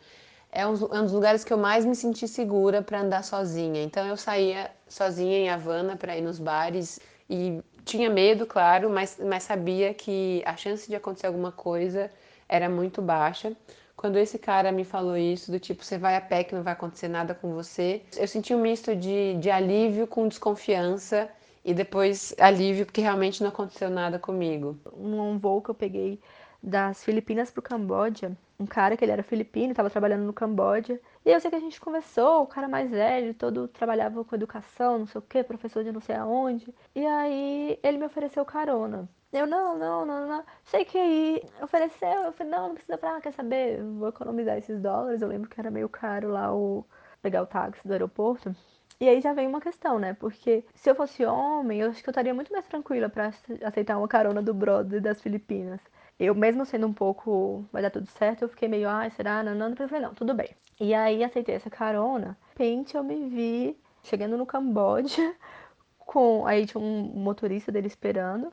é 0.54 0.66
um, 0.68 0.74
é 0.74 1.00
um 1.00 1.04
dos 1.04 1.12
lugares 1.12 1.44
que 1.44 1.52
eu 1.52 1.58
mais 1.58 1.84
me 1.84 1.96
senti 1.96 2.28
segura 2.28 2.82
para 2.82 3.02
andar 3.02 3.24
sozinha. 3.24 3.84
Então 3.84 4.06
eu 4.08 4.16
saía 4.16 4.70
sozinha 4.88 5.38
em 5.38 5.50
Havana 5.50 5.98
para 5.98 6.16
ir 6.16 6.22
nos 6.22 6.40
bares 6.40 7.00
e 7.30 7.62
tinha 7.84 8.10
medo, 8.10 8.46
claro, 8.46 8.90
mas, 8.90 9.20
mas 9.20 9.44
sabia 9.44 9.94
que 9.94 10.42
a 10.46 10.56
chance 10.56 10.88
de 10.88 10.96
acontecer 10.96 11.28
alguma 11.28 11.52
coisa 11.52 12.10
era 12.48 12.70
muito 12.70 13.02
baixa. 13.02 13.54
Quando 13.96 14.18
esse 14.18 14.38
cara 14.38 14.72
me 14.72 14.84
falou 14.84 15.18
isso, 15.18 15.52
do 15.52 15.60
tipo, 15.60 15.84
você 15.84 15.98
vai 15.98 16.16
a 16.16 16.22
pé 16.22 16.44
que 16.44 16.56
não 16.56 16.64
vai 16.64 16.74
acontecer 16.74 17.08
nada 17.08 17.34
com 17.34 17.54
você, 17.54 18.02
eu 18.18 18.28
senti 18.28 18.54
um 18.54 18.62
misto 18.62 18.96
de, 18.96 19.36
de 19.36 19.50
alívio 19.50 20.08
com 20.08 20.28
desconfiança 20.28 21.30
e 21.66 21.74
depois 21.74 22.34
alívio 22.40 22.86
porque 22.86 23.02
realmente 23.02 23.42
não 23.42 23.50
aconteceu 23.50 23.90
nada 23.90 24.20
comigo. 24.20 24.78
Um 24.96 25.38
voo 25.40 25.62
que 25.62 25.70
eu 25.70 25.76
peguei 25.76 26.20
das 26.62 27.04
Filipinas 27.04 27.50
para 27.52 27.60
o 27.60 27.64
Camboja, 27.64 28.36
um 28.60 28.66
cara 28.66 28.96
que 28.96 29.04
ele 29.04 29.12
era 29.12 29.24
filipino, 29.24 29.72
estava 29.72 29.90
trabalhando 29.90 30.24
no 30.24 30.34
Camboja. 30.34 31.00
E 31.26 31.32
eu 31.32 31.40
sei 31.40 31.50
que 31.50 31.56
a 31.58 31.60
gente 31.60 31.80
conversou, 31.82 32.44
o 32.44 32.48
cara 32.48 32.68
mais 32.68 32.90
velho, 32.90 33.34
todo 33.34 33.68
trabalhava 33.68 34.24
com 34.24 34.36
educação, 34.36 35.00
não 35.00 35.08
sei 35.08 35.20
o 35.20 35.22
que, 35.22 35.44
professor 35.44 35.84
de 35.84 35.92
não 35.92 36.02
sei 36.02 36.16
aonde. 36.16 36.74
E 36.96 37.06
aí 37.06 37.80
ele 37.84 37.98
me 37.98 38.06
ofereceu 38.06 38.46
carona. 38.46 39.10
Eu, 39.32 39.48
não, 39.48 39.78
não, 39.78 40.06
não, 40.06 40.28
não. 40.28 40.46
Sei 40.64 40.86
que 40.86 40.98
aí 40.98 41.42
ofereceu, 41.62 42.08
eu 42.26 42.32
falei, 42.34 42.52
não, 42.52 42.68
não 42.68 42.76
precisa 42.76 42.98
pra, 42.98 43.20
quer 43.20 43.34
saber? 43.34 43.82
Vou 43.84 44.10
economizar 44.10 44.58
esses 44.58 44.80
dólares. 44.80 45.22
Eu 45.22 45.28
lembro 45.28 45.50
que 45.50 45.60
era 45.60 45.72
meio 45.72 45.90
caro 45.90 46.30
lá 46.30 46.54
o 46.54 46.86
pegar 47.22 47.42
o 47.42 47.48
táxi 47.48 47.88
do 47.88 47.94
aeroporto. 47.94 48.56
E 49.00 49.10
aí 49.10 49.20
já 49.22 49.34
vem 49.34 49.48
uma 49.48 49.60
questão, 49.62 49.98
né? 50.00 50.14
Porque 50.14 50.64
se 50.76 50.90
eu 50.90 50.96
fosse 50.96 51.26
homem, 51.26 51.82
eu 51.82 51.90
acho 51.90 52.04
que 52.04 52.10
eu 52.10 52.12
estaria 52.12 52.34
muito 52.34 52.52
mais 52.54 52.66
tranquila 52.68 53.10
para 53.10 53.32
aceitar 53.66 53.98
uma 53.98 54.08
carona 54.08 54.42
do 54.42 54.54
brother 54.54 55.02
das 55.02 55.22
Filipinas 55.22 55.82
eu 56.20 56.36
mesmo 56.36 56.66
sendo 56.66 56.88
um 56.88 56.94
pouco, 56.94 57.66
vai 57.72 57.82
dar 57.82 57.90
tudo 57.90 58.08
certo, 58.08 58.44
eu 58.44 58.50
fiquei 58.50 58.68
meio, 58.68 58.88
ai, 58.88 59.10
será? 59.12 59.44
Não, 59.44 59.56
não, 59.56 59.76
falei, 59.76 60.02
não, 60.02 60.14
tudo 60.14 60.34
bem. 60.34 60.50
E 60.80 60.94
aí 60.94 61.24
aceitei 61.24 61.56
essa 61.56 61.70
carona. 61.70 62.38
De 62.56 62.64
repente 62.64 62.96
eu 62.96 63.04
me 63.04 63.28
vi 63.30 63.78
chegando 64.04 64.38
no 64.38 64.46
Camboja, 64.46 65.36
com. 65.98 66.46
Aí 66.46 66.66
tinha 66.66 66.82
um 66.82 67.04
motorista 67.16 67.72
dele 67.72 67.88
esperando, 67.88 68.52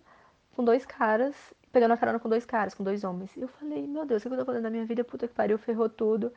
com 0.54 0.64
dois 0.64 0.86
caras, 0.86 1.34
pegando 1.72 1.92
a 1.92 1.96
carona 1.96 2.18
com 2.18 2.28
dois 2.28 2.44
caras, 2.46 2.74
com 2.74 2.84
dois 2.84 3.04
homens. 3.04 3.36
E 3.36 3.42
eu 3.42 3.48
falei, 3.48 3.86
meu 3.86 4.06
Deus, 4.06 4.24
o 4.24 4.28
que 4.28 4.34
eu 4.34 4.38
tô 4.38 4.44
fazendo 4.44 4.62
na 4.64 4.70
minha 4.70 4.84
vida? 4.84 5.04
Puta 5.04 5.28
que 5.28 5.34
pariu, 5.34 5.58
ferrou 5.58 5.88
tudo. 5.88 6.32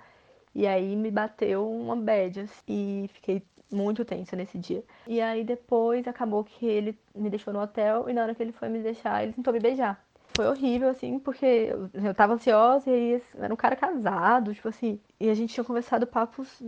E 0.56 0.68
aí 0.68 0.96
me 0.96 1.10
bateu 1.12 1.70
uma 1.70 1.96
bad, 1.96 2.42
assim, 2.42 3.06
e 3.06 3.08
fiquei 3.14 3.44
muito 3.72 4.06
tensa 4.06 4.36
nesse 4.36 4.58
dia. 4.58 4.84
E 5.08 5.20
aí 5.22 5.44
depois 5.44 6.08
acabou 6.08 6.44
que 6.44 6.66
ele 6.66 6.98
me 7.16 7.30
deixou 7.30 7.54
no 7.54 7.62
hotel 7.62 8.10
e 8.10 8.14
na 8.14 8.24
hora 8.24 8.36
que 8.36 8.44
ele 8.44 8.52
foi 8.52 8.70
me 8.70 8.80
deixar, 8.80 9.24
ele 9.24 9.34
tentou 9.34 9.54
me 9.54 9.60
beijar 9.60 10.04
foi 10.36 10.48
horrível, 10.48 10.90
assim, 10.90 11.20
porque 11.20 11.70
eu, 11.94 12.14
tava 12.14 12.34
ansiosa 12.34 12.90
e 12.90 12.94
aí 12.94 13.24
era 13.38 13.54
um 13.54 13.58
cara 13.58 13.76
casado, 13.76 14.54
tipo 14.54 14.68
assim, 14.68 15.00
e 15.20 15.30
a 15.30 15.34
gente 15.34 15.54
tinha 15.54 15.64
conversado 15.64 16.08
papos. 16.08 16.62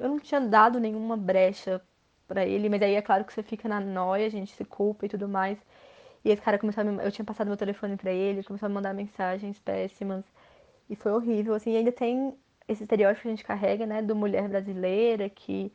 Eu 0.00 0.08
não 0.08 0.18
tinha 0.18 0.40
dado 0.40 0.78
nenhuma 0.80 1.16
brecha 1.16 1.80
para 2.28 2.44
ele, 2.44 2.68
mas 2.68 2.82
aí 2.82 2.94
é 2.94 3.02
claro 3.02 3.24
que 3.24 3.32
você 3.32 3.42
fica 3.42 3.68
na 3.68 3.80
noia, 3.80 4.26
a 4.26 4.30
gente 4.30 4.54
se 4.54 4.64
culpa 4.64 5.06
e 5.06 5.08
tudo 5.08 5.28
mais. 5.28 5.58
E 6.24 6.30
esse 6.30 6.42
cara 6.42 6.58
começou 6.58 6.82
a 6.82 6.84
me, 6.84 7.04
Eu 7.04 7.12
tinha 7.12 7.24
passado 7.24 7.48
meu 7.48 7.56
telefone 7.56 7.96
para 7.96 8.12
ele 8.12 8.42
começou 8.42 8.66
a 8.66 8.68
me 8.68 8.74
mandar 8.74 8.92
mensagens 8.94 9.58
péssimas. 9.60 10.24
E 10.90 10.96
foi 10.96 11.12
horrível, 11.12 11.54
assim. 11.54 11.72
E 11.72 11.76
ainda 11.78 11.92
tem 11.92 12.34
esse 12.68 12.82
estereótipo 12.82 13.22
que 13.22 13.28
a 13.28 13.30
gente 13.30 13.44
carrega, 13.44 13.86
né, 13.86 14.02
do 14.02 14.16
mulher 14.16 14.48
brasileira 14.48 15.28
que 15.28 15.72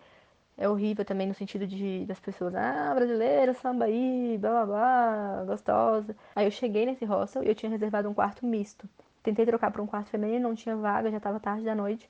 é 0.61 0.69
horrível 0.69 1.03
também 1.03 1.27
no 1.27 1.33
sentido 1.33 1.65
de 1.67 2.05
das 2.05 2.19
pessoas, 2.19 2.53
ah, 2.55 2.93
brasileira, 2.95 3.53
samba 3.53 3.85
aí, 3.85 4.37
blá 4.39 4.65
blá 4.65 4.65
blá, 4.65 5.43
gostosa. 5.45 6.15
Aí 6.35 6.45
eu 6.45 6.51
cheguei 6.51 6.85
nesse 6.85 7.05
hostel 7.05 7.43
e 7.43 7.47
eu 7.47 7.55
tinha 7.55 7.69
reservado 7.69 8.09
um 8.09 8.13
quarto 8.13 8.45
misto. 8.45 8.87
Tentei 9.23 9.45
trocar 9.45 9.71
para 9.71 9.81
um 9.81 9.87
quarto 9.87 10.09
feminino, 10.09 10.49
não 10.49 10.55
tinha 10.55 10.75
vaga, 10.75 11.11
já 11.11 11.17
estava 11.17 11.39
tarde 11.39 11.65
da 11.65 11.75
noite. 11.75 12.09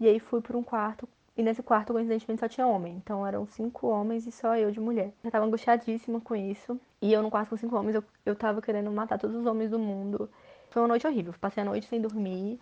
E 0.00 0.08
aí 0.08 0.20
fui 0.20 0.40
para 0.40 0.56
um 0.56 0.62
quarto 0.62 1.08
e 1.36 1.42
nesse 1.42 1.62
quarto, 1.62 1.92
coincidentemente, 1.92 2.40
só 2.40 2.48
tinha 2.48 2.66
homem. 2.66 2.94
Então 2.96 3.26
eram 3.26 3.46
cinco 3.46 3.88
homens 3.88 4.26
e 4.26 4.32
só 4.32 4.56
eu 4.56 4.70
de 4.70 4.80
mulher. 4.80 5.12
Eu 5.22 5.30
tava 5.30 5.44
angustiadíssima 5.44 6.20
com 6.20 6.34
isso. 6.34 6.80
E 7.00 7.12
eu, 7.12 7.22
no 7.22 7.30
quarto 7.30 7.50
com 7.50 7.56
cinco 7.58 7.76
homens, 7.76 7.94
eu, 7.94 8.04
eu 8.24 8.34
tava 8.34 8.62
querendo 8.62 8.90
matar 8.90 9.18
todos 9.18 9.36
os 9.36 9.44
homens 9.44 9.70
do 9.70 9.78
mundo. 9.78 10.30
Foi 10.70 10.80
uma 10.80 10.88
noite 10.88 11.06
horrível. 11.06 11.34
Passei 11.38 11.62
a 11.62 11.66
noite 11.66 11.86
sem 11.88 12.00
dormir. 12.00 12.58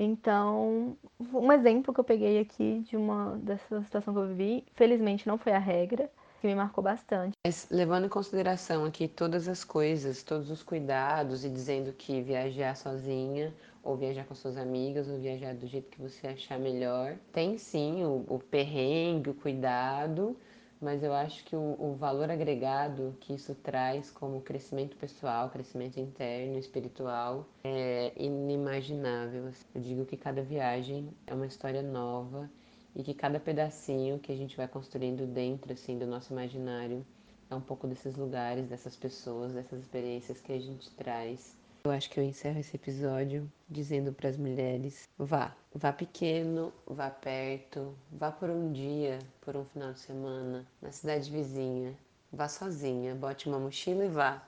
Então, 0.00 0.96
um 1.34 1.50
exemplo 1.50 1.92
que 1.92 1.98
eu 1.98 2.04
peguei 2.04 2.38
aqui 2.38 2.84
de 2.88 2.96
uma 2.96 3.36
dessa 3.38 3.82
situação 3.82 4.14
que 4.14 4.20
eu 4.20 4.28
vivi, 4.28 4.64
felizmente 4.74 5.26
não 5.26 5.36
foi 5.36 5.50
a 5.50 5.58
regra, 5.58 6.08
que 6.40 6.46
me 6.46 6.54
marcou 6.54 6.84
bastante. 6.84 7.32
Mas 7.44 7.66
levando 7.68 8.06
em 8.06 8.08
consideração 8.08 8.84
aqui 8.84 9.08
todas 9.08 9.48
as 9.48 9.64
coisas, 9.64 10.22
todos 10.22 10.52
os 10.52 10.62
cuidados 10.62 11.44
e 11.44 11.50
dizendo 11.50 11.92
que 11.92 12.22
viajar 12.22 12.76
sozinha 12.76 13.52
ou 13.82 13.96
viajar 13.96 14.24
com 14.24 14.36
suas 14.36 14.56
amigas 14.56 15.08
ou 15.08 15.18
viajar 15.18 15.52
do 15.52 15.66
jeito 15.66 15.90
que 15.90 16.00
você 16.00 16.28
achar 16.28 16.60
melhor, 16.60 17.16
tem 17.32 17.58
sim 17.58 18.04
o, 18.04 18.24
o 18.28 18.38
perrengue, 18.38 19.30
o 19.30 19.34
cuidado, 19.34 20.36
mas 20.80 21.02
eu 21.02 21.12
acho 21.12 21.44
que 21.44 21.56
o, 21.56 21.76
o, 21.78 21.96
valor 21.96 22.30
agregado 22.30 23.16
que 23.20 23.34
isso 23.34 23.54
traz 23.54 24.10
como 24.10 24.40
crescimento 24.40 24.96
pessoal, 24.96 25.50
crescimento 25.50 25.98
interno, 25.98 26.56
espiritual, 26.58 27.48
é 27.64 28.12
inimaginável. 28.16 29.50
Eu 29.74 29.80
digo 29.80 30.06
que 30.06 30.16
cada 30.16 30.40
viagem 30.42 31.08
é 31.26 31.34
uma 31.34 31.46
história 31.46 31.82
nova 31.82 32.48
e 32.94 33.02
que 33.02 33.12
cada 33.12 33.40
pedacinho 33.40 34.20
que 34.20 34.30
a 34.30 34.36
gente 34.36 34.56
vai 34.56 34.68
construindo 34.68 35.26
dentro 35.26 35.72
assim 35.72 35.98
do 35.98 36.06
nosso 36.06 36.32
imaginário 36.32 37.04
é 37.50 37.54
um 37.54 37.60
pouco 37.60 37.86
desses 37.88 38.14
lugares, 38.14 38.68
dessas 38.68 38.94
pessoas, 38.94 39.52
dessas 39.52 39.80
experiências 39.80 40.40
que 40.40 40.52
a 40.52 40.60
gente 40.60 40.90
traz 40.92 41.57
eu 41.88 41.92
acho 41.92 42.10
que 42.10 42.20
eu 42.20 42.24
encerro 42.24 42.58
esse 42.58 42.76
episódio 42.76 43.50
dizendo 43.68 44.12
para 44.12 44.28
as 44.28 44.36
mulheres: 44.36 45.08
vá, 45.18 45.54
vá 45.74 45.92
pequeno, 45.92 46.72
vá 46.86 47.10
perto, 47.10 47.94
vá 48.12 48.30
por 48.30 48.50
um 48.50 48.72
dia, 48.72 49.18
por 49.40 49.56
um 49.56 49.64
final 49.64 49.92
de 49.92 50.00
semana, 50.00 50.66
na 50.82 50.92
cidade 50.92 51.30
vizinha, 51.30 51.94
vá 52.32 52.48
sozinha, 52.48 53.14
bote 53.14 53.48
uma 53.48 53.58
mochila 53.58 54.04
e 54.04 54.08
vá. 54.08 54.42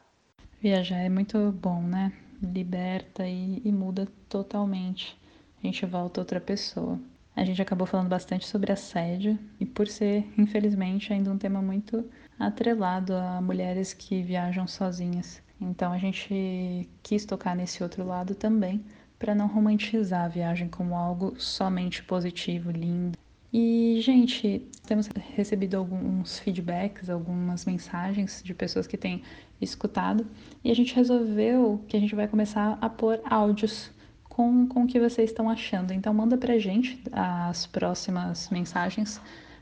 Viajar 0.61 0.99
é 0.99 1.09
muito 1.09 1.51
bom, 1.53 1.83
né? 1.83 2.13
Liberta 2.43 3.27
e, 3.27 3.63
e 3.65 3.73
muda 3.73 4.07
totalmente. 4.29 5.19
A 5.63 5.67
gente 5.67 5.85
volta 5.87 6.21
outra 6.21 6.41
pessoa. 6.41 6.99
A 7.35 7.45
gente 7.45 7.63
acabou 7.63 7.87
falando 7.87 8.09
bastante 8.09 8.47
sobre 8.47 8.73
assédio 8.73 9.39
e 9.59 9.65
por 9.65 9.87
ser, 9.89 10.27
infelizmente, 10.37 11.13
ainda 11.13 11.31
um 11.31 11.39
tema 11.39 11.63
muito 11.63 12.05
atrelado 12.39 13.15
a 13.15 13.41
mulheres 13.41 13.95
que 13.95 14.23
viajam 14.23 14.67
sozinhas. 14.67 15.43
Então 15.61 15.93
a 15.93 15.99
gente 15.99 16.89
quis 17.03 17.25
tocar 17.25 17.55
nesse 17.55 17.83
outro 17.83 18.05
lado 18.05 18.35
também, 18.35 18.85
para 19.19 19.35
não 19.35 19.47
romantizar 19.47 20.25
a 20.25 20.29
viagem 20.29 20.69
como 20.69 20.95
algo 20.95 21.35
somente 21.39 22.03
positivo, 22.03 22.71
lindo. 22.71 23.19
E, 23.53 24.01
gente, 24.01 24.67
temos 24.87 25.09
recebido 25.37 25.77
alguns 25.77 26.39
feedbacks, 26.39 27.11
algumas 27.11 27.65
mensagens 27.67 28.41
de 28.43 28.55
pessoas 28.55 28.87
que 28.87 28.97
têm 28.97 29.23
escutado, 29.61 30.27
e 30.65 30.71
a 30.71 30.75
gente 30.75 30.95
resolveu 30.95 31.85
que 31.87 31.97
a 31.97 32.01
gente 32.01 32.15
vai 32.15 32.29
começar 32.29 32.79
a 32.81 32.89
pôr 32.89 33.21
áudios 33.29 33.91
com, 34.25 34.67
com 34.67 34.85
o 34.85 34.87
que 34.87 34.99
vocês 34.99 35.31
estão 35.31 35.51
achando. 35.51 35.93
Então, 35.93 36.15
manda 36.15 36.39
pra 36.39 36.59
gente 36.59 37.03
as 37.13 37.67
próximas 37.67 38.49
mensagens 38.51 39.21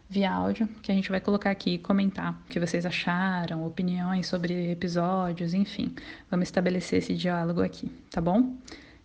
via 0.09 0.33
áudio, 0.33 0.69
que 0.83 0.91
a 0.91 0.95
gente 0.95 1.11
vai 1.11 1.21
colocar 1.21 1.51
aqui 1.51 1.75
e 1.75 1.79
comentar 1.79 2.33
o 2.33 2.49
que 2.49 2.59
vocês 2.59 2.87
acharam, 2.87 3.67
opiniões 3.67 4.27
sobre 4.27 4.71
episódios, 4.73 5.53
enfim. 5.53 5.95
Vamos 6.31 6.49
estabelecer 6.49 7.01
esse 7.01 7.15
diálogo 7.15 7.63
aqui, 7.63 7.91
tá 8.11 8.21
bom? 8.21 8.57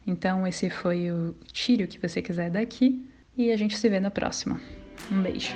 Então, 0.07 0.47
esse 0.47 0.69
foi 0.69 1.11
o 1.11 1.35
tire 1.51 1.83
o 1.83 1.87
que 1.87 1.99
você 1.99 2.21
quiser 2.21 2.49
daqui 2.49 3.05
e 3.37 3.51
a 3.51 3.57
gente 3.57 3.77
se 3.77 3.89
vê 3.89 3.99
na 3.99 4.11
próxima. 4.11 4.59
Um 5.11 5.21
beijo. 5.21 5.55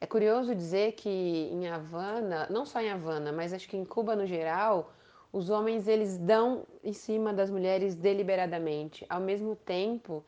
É 0.00 0.06
curioso 0.06 0.54
dizer 0.54 0.92
que 0.92 1.08
em 1.52 1.68
Havana, 1.68 2.46
não 2.48 2.64
só 2.64 2.80
em 2.80 2.90
Havana, 2.90 3.32
mas 3.32 3.52
acho 3.52 3.68
que 3.68 3.76
em 3.76 3.84
Cuba 3.84 4.16
no 4.16 4.26
geral, 4.26 4.92
os 5.30 5.50
homens 5.50 5.86
eles 5.86 6.16
dão 6.16 6.64
em 6.82 6.92
cima 6.92 7.34
das 7.34 7.50
mulheres 7.50 7.94
deliberadamente. 7.94 9.04
Ao 9.10 9.20
mesmo 9.20 9.54
tempo, 9.54 10.24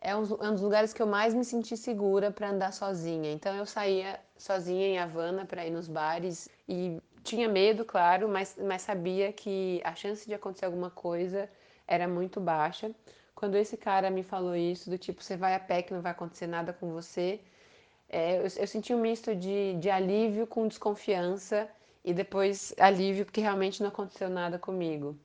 é 0.00 0.14
um, 0.16 0.22
é 0.40 0.48
um 0.48 0.52
dos 0.52 0.60
lugares 0.60 0.92
que 0.92 1.00
eu 1.00 1.06
mais 1.06 1.32
me 1.34 1.44
senti 1.44 1.76
segura 1.76 2.32
para 2.32 2.50
andar 2.50 2.72
sozinha. 2.72 3.30
Então 3.32 3.54
eu 3.54 3.64
saía 3.64 4.18
sozinha 4.36 4.88
em 4.88 4.98
Havana 4.98 5.46
para 5.46 5.64
ir 5.64 5.70
nos 5.70 5.86
bares 5.86 6.48
e 6.68 7.00
tinha 7.22 7.48
medo, 7.48 7.84
claro, 7.84 8.28
mas, 8.28 8.56
mas 8.60 8.82
sabia 8.82 9.32
que 9.32 9.80
a 9.84 9.94
chance 9.94 10.26
de 10.26 10.34
acontecer 10.34 10.64
alguma 10.64 10.90
coisa 10.90 11.48
era 11.86 12.08
muito 12.08 12.40
baixa. 12.40 12.90
Quando 13.34 13.56
esse 13.56 13.76
cara 13.76 14.10
me 14.10 14.24
falou 14.24 14.56
isso, 14.56 14.90
do 14.90 14.98
tipo, 14.98 15.22
você 15.22 15.36
vai 15.36 15.54
a 15.54 15.60
pé 15.60 15.82
que 15.82 15.94
não 15.94 16.00
vai 16.02 16.10
acontecer 16.10 16.48
nada 16.48 16.72
com 16.72 16.92
você, 16.92 17.40
é, 18.12 18.36
eu, 18.36 18.42
eu, 18.42 18.66
senti 18.66 18.94
um 18.94 19.00
misto 19.00 19.34
de, 19.34 19.74
de 19.78 19.88
alívio 19.90 20.46
com 20.46 20.68
desconfiança 20.68 21.68
e 22.04 22.12
depois 22.12 22.74
alívio 22.78 23.24
porque 23.24 23.40
realmente 23.40 23.80
não 23.82 23.88
aconteceu 23.88 24.28
nada 24.28 24.58
comigo. 24.58 25.16